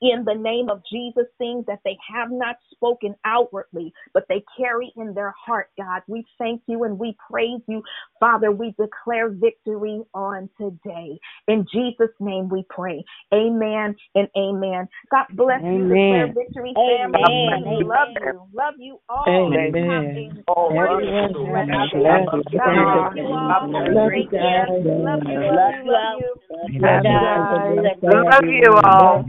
[0.00, 4.92] in the name of Jesus, things that they have not spoken outwardly, but they carry
[4.96, 6.02] in their heart, God.
[6.06, 7.82] We thank you and we praise you.
[8.24, 11.18] Father, we declare victory on today.
[11.46, 13.04] In Jesus' name we pray.
[13.34, 14.88] Amen and amen.
[15.10, 16.34] God bless you, declare Amen.
[16.34, 17.12] victory, Amen.
[17.12, 17.84] family.
[17.84, 18.48] Love you.
[18.54, 19.26] Love you all.
[19.28, 20.42] Amen.
[20.48, 21.52] Have Oh, love you.
[21.52, 22.00] Love you.
[22.00, 22.24] day.
[22.56, 23.50] God bless you all.
[23.50, 24.68] Have Love you guys.
[24.70, 26.18] Love you, Love love you, you love all.
[26.18, 26.80] you.
[26.80, 28.00] Bye, Have guys.
[28.02, 29.24] Love you all.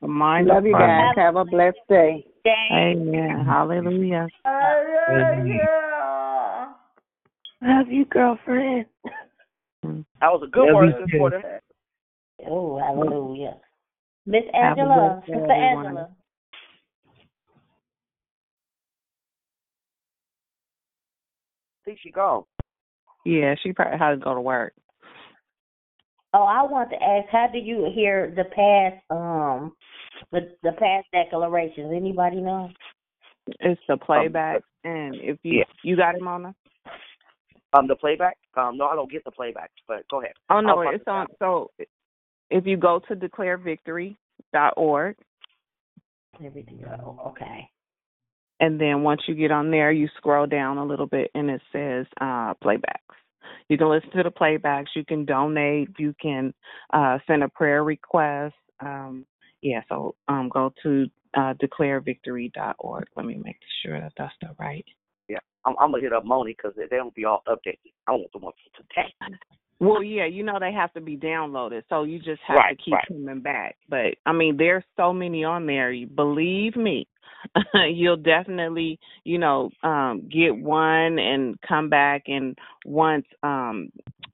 [0.00, 1.14] Mind Love you guys.
[1.14, 2.26] Have a blessed day.
[2.72, 3.44] Amen.
[3.46, 4.26] Hallelujah.
[7.62, 8.86] Love you, girlfriend.
[10.20, 11.42] That was a good Love word you this morning.
[12.48, 13.54] Oh, hallelujah.
[14.26, 15.86] Miss Have a Angela, blessed day, Sister everyone.
[15.86, 16.08] Angela.
[21.88, 22.44] think she gone.
[23.24, 24.74] Yeah, she probably had to go to work.
[26.34, 29.72] Oh, I want to ask, how do you hear the past um
[30.30, 31.92] the the past declarations?
[31.94, 32.68] Anybody know?
[33.60, 35.64] It's the playback, and if you yeah.
[35.82, 36.54] you got him on the.
[37.72, 38.38] Um, the playback.
[38.56, 39.70] Um, no, I don't get the playback.
[39.86, 40.32] But go ahead.
[40.50, 41.26] Oh no, it's to on.
[41.38, 41.70] So
[42.50, 45.16] if you go to declarevictory.org,
[46.44, 46.84] Everything.
[47.04, 47.68] Oh, okay.
[48.60, 51.60] and then once you get on there, you scroll down a little bit, and it
[51.72, 53.16] says uh, playbacks.
[53.68, 54.86] You can listen to the playbacks.
[54.94, 55.88] You can donate.
[55.98, 56.54] You can
[56.92, 58.54] uh, send a prayer request.
[58.80, 59.26] Um,
[59.62, 63.06] yeah, so um, go to uh, declarevictory.org.
[63.16, 64.84] Let me make sure that that's the right.
[65.64, 67.92] Yeah, I'm, I'm gonna hit up Moni because they, they don't be all updated.
[68.06, 69.38] I want them up to date.
[69.80, 72.82] Well, yeah, you know they have to be downloaded, so you just have Right, to
[72.84, 73.04] keep right.
[73.08, 73.76] coming back.
[73.88, 75.92] But I mean, there's so many on there.
[75.92, 77.06] You Believe me,
[77.88, 82.24] you'll definitely, you know, um, get one and come back.
[82.26, 83.90] And once um,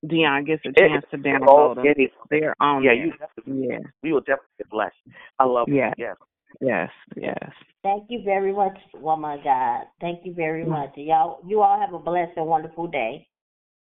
[0.07, 1.85] Dion gets a It- chance to it's download all them,
[2.31, 3.05] they're on yeah, there.
[3.07, 3.79] you definitely, Yeah.
[4.03, 4.97] we will definitely get blessed.
[5.39, 5.89] I love Yeah.
[5.89, 5.95] it.
[5.99, 6.17] Yes.
[6.61, 7.51] Yes, yes.
[7.83, 9.85] Thank you very much, woman of God.
[10.01, 10.93] Thank you very much.
[10.97, 13.29] Y'all you all have a blessed and wonderful day.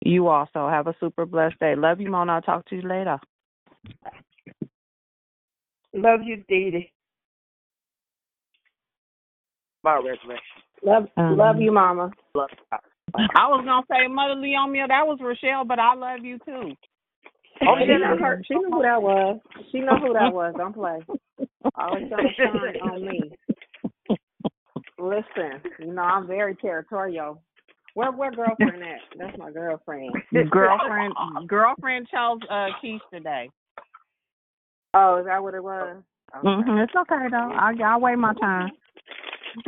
[0.02, 1.76] You also have a super blessed day.
[1.76, 2.34] Love you, Mona.
[2.34, 3.18] I'll talk to you later.
[5.94, 6.92] Love you, Dee Dee.
[9.84, 10.64] My resurrection.
[10.84, 12.12] Love, Um, love you, Mama.
[12.36, 12.50] Love.
[13.14, 16.76] I was gonna say Mother Leomia, that was Rochelle, but I love you too.
[17.68, 18.42] Oh, she know her.
[18.48, 19.40] She knew who that was.
[19.72, 20.54] She know who that was.
[20.58, 21.00] Don't play.
[21.76, 23.32] Always trying to shine on me.
[25.00, 27.42] Listen, you know I'm very territorial.
[27.96, 29.00] Where where girlfriend at?
[29.18, 30.16] That's my girlfriend.
[30.50, 31.14] girlfriend
[31.48, 33.50] girlfriend chose uh Keith today.
[34.94, 35.98] Oh, is that what it was?
[36.36, 36.48] Okay.
[36.48, 37.52] hmm It's okay though.
[37.54, 38.72] I I wait my time.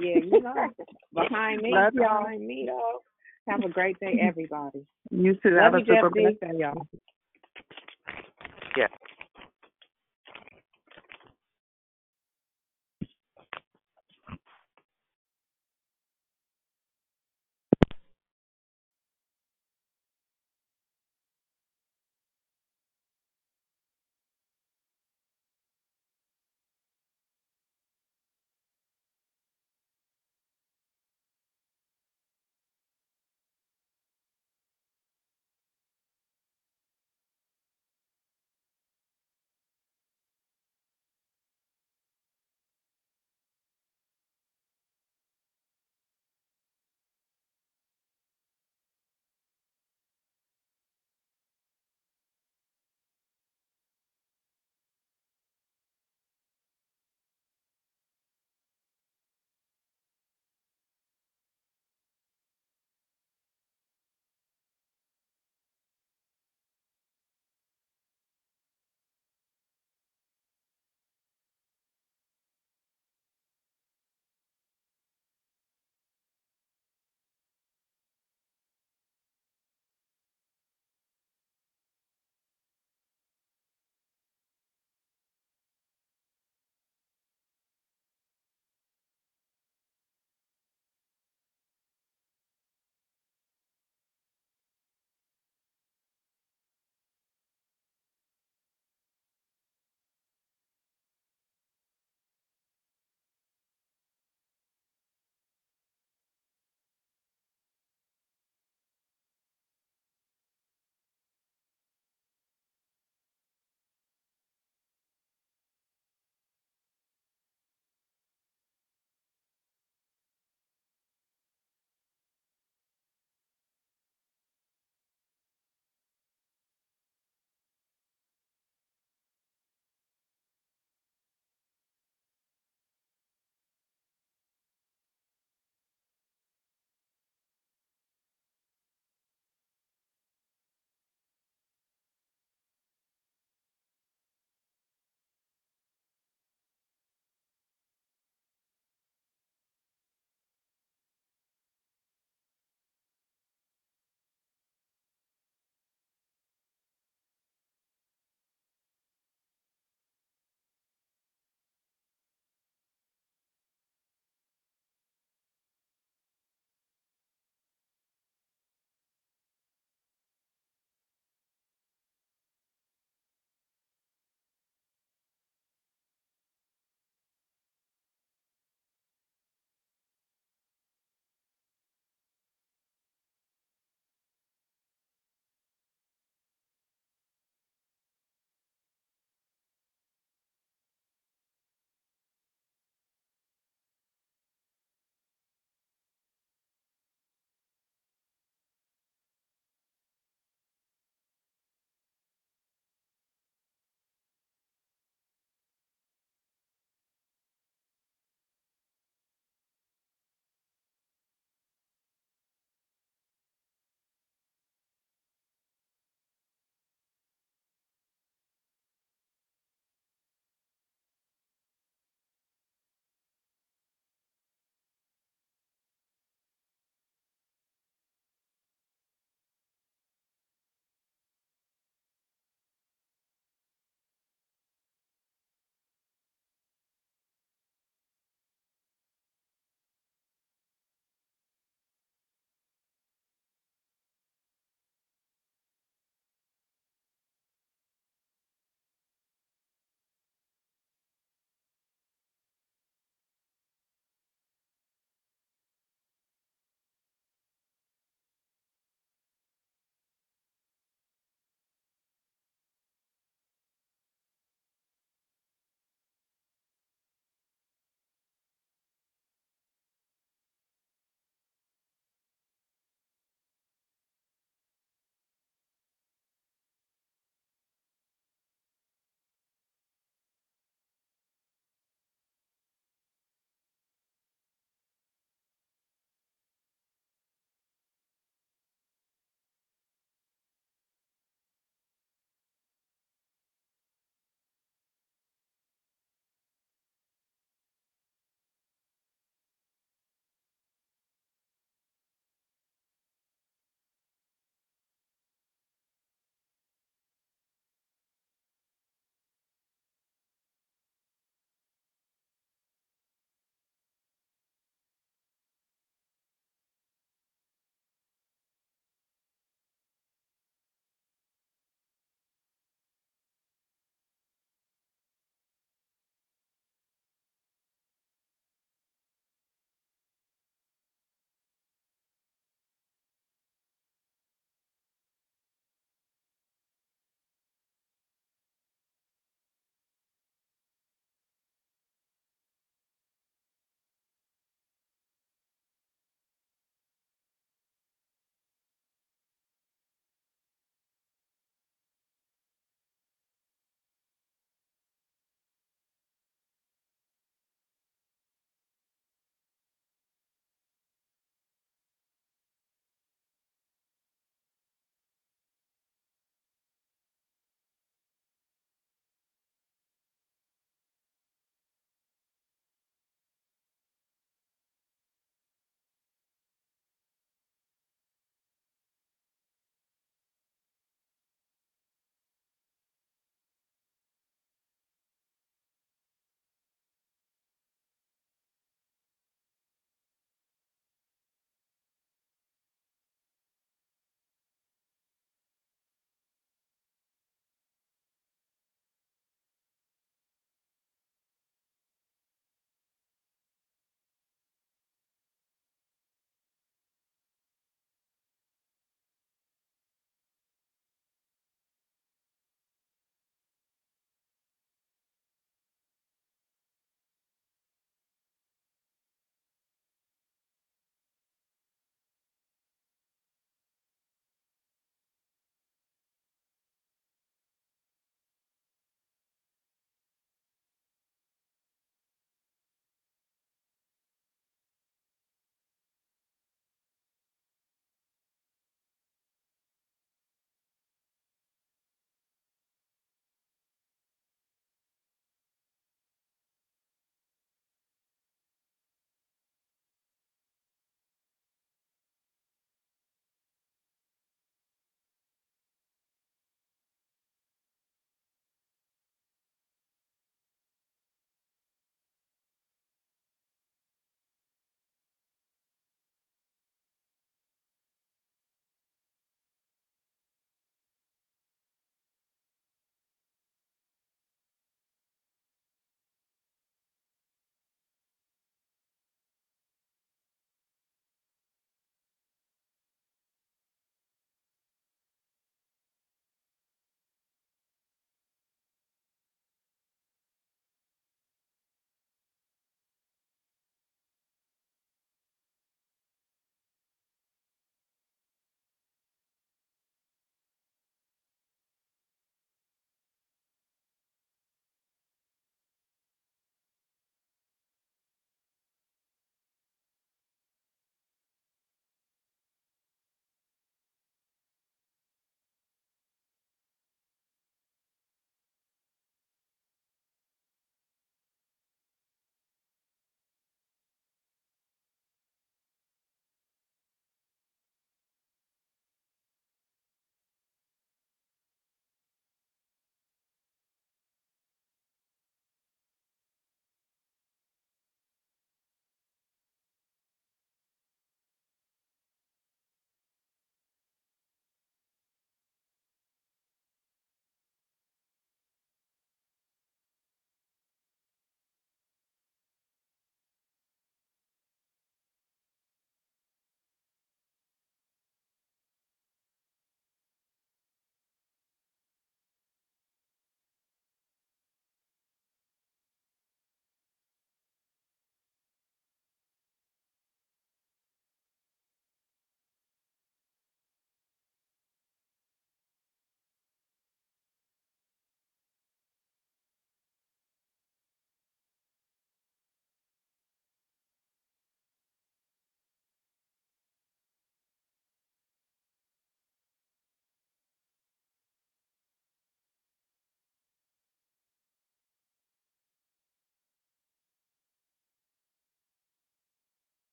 [0.00, 0.72] Yeah, you know,
[1.12, 2.22] behind me, Love y'all.
[2.22, 3.02] behind me, though.
[3.48, 4.84] Have a great day, everybody.
[5.10, 5.50] You too.
[5.50, 6.20] Love Have a you, Jeff super B.
[6.22, 6.86] blessed day, y'all.
[8.76, 8.88] Yeah.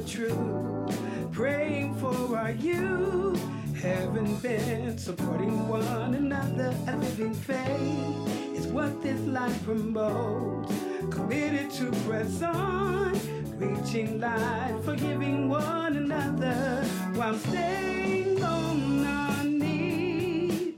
[0.00, 3.40] The truth, praying for our youth.
[3.80, 6.74] Haven't been supporting one another.
[6.86, 10.72] A living faith is what this life promotes.
[11.10, 13.12] Committed to press on,
[13.58, 20.74] reaching light, forgiving one another while staying on our knees.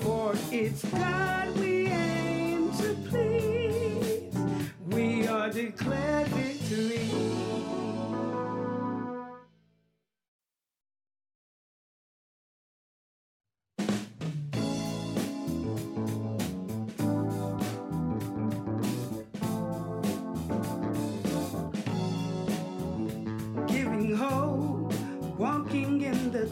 [0.00, 1.31] For it's God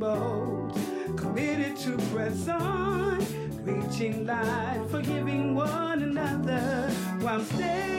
[0.00, 3.18] Committed to press on,
[3.64, 6.90] reaching light, forgiving one another
[7.20, 7.89] while staying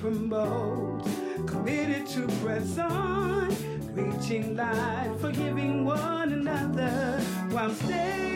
[0.00, 1.10] promotes.
[1.46, 3.48] Committed to press on,
[3.94, 7.20] reaching light, forgiving one another
[7.50, 8.35] while staying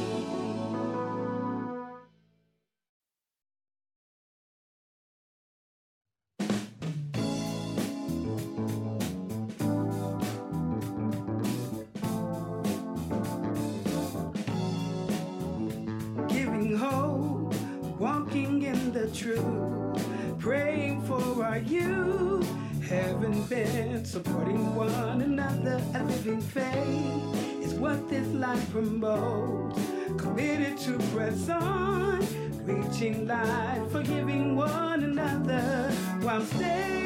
[28.81, 29.73] Life.
[30.17, 32.19] Committed to press on,
[32.65, 35.91] reaching light, forgiving one another
[36.21, 37.00] while staying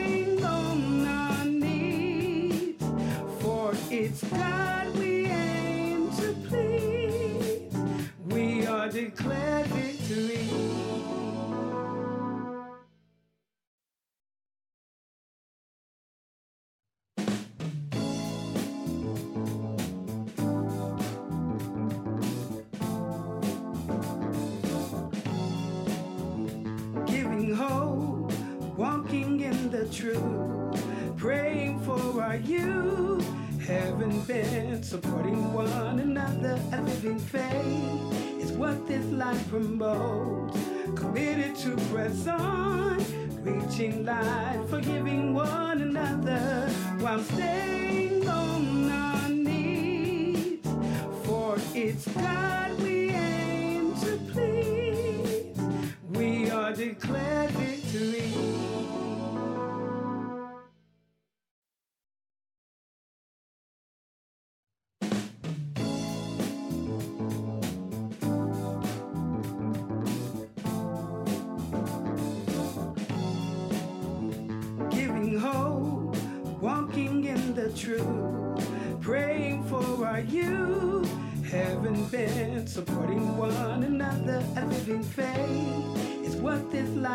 [39.49, 40.59] promotes.
[40.95, 42.97] Committed to press on,
[43.43, 46.69] reaching light, forgiving one another
[46.99, 47.84] while staying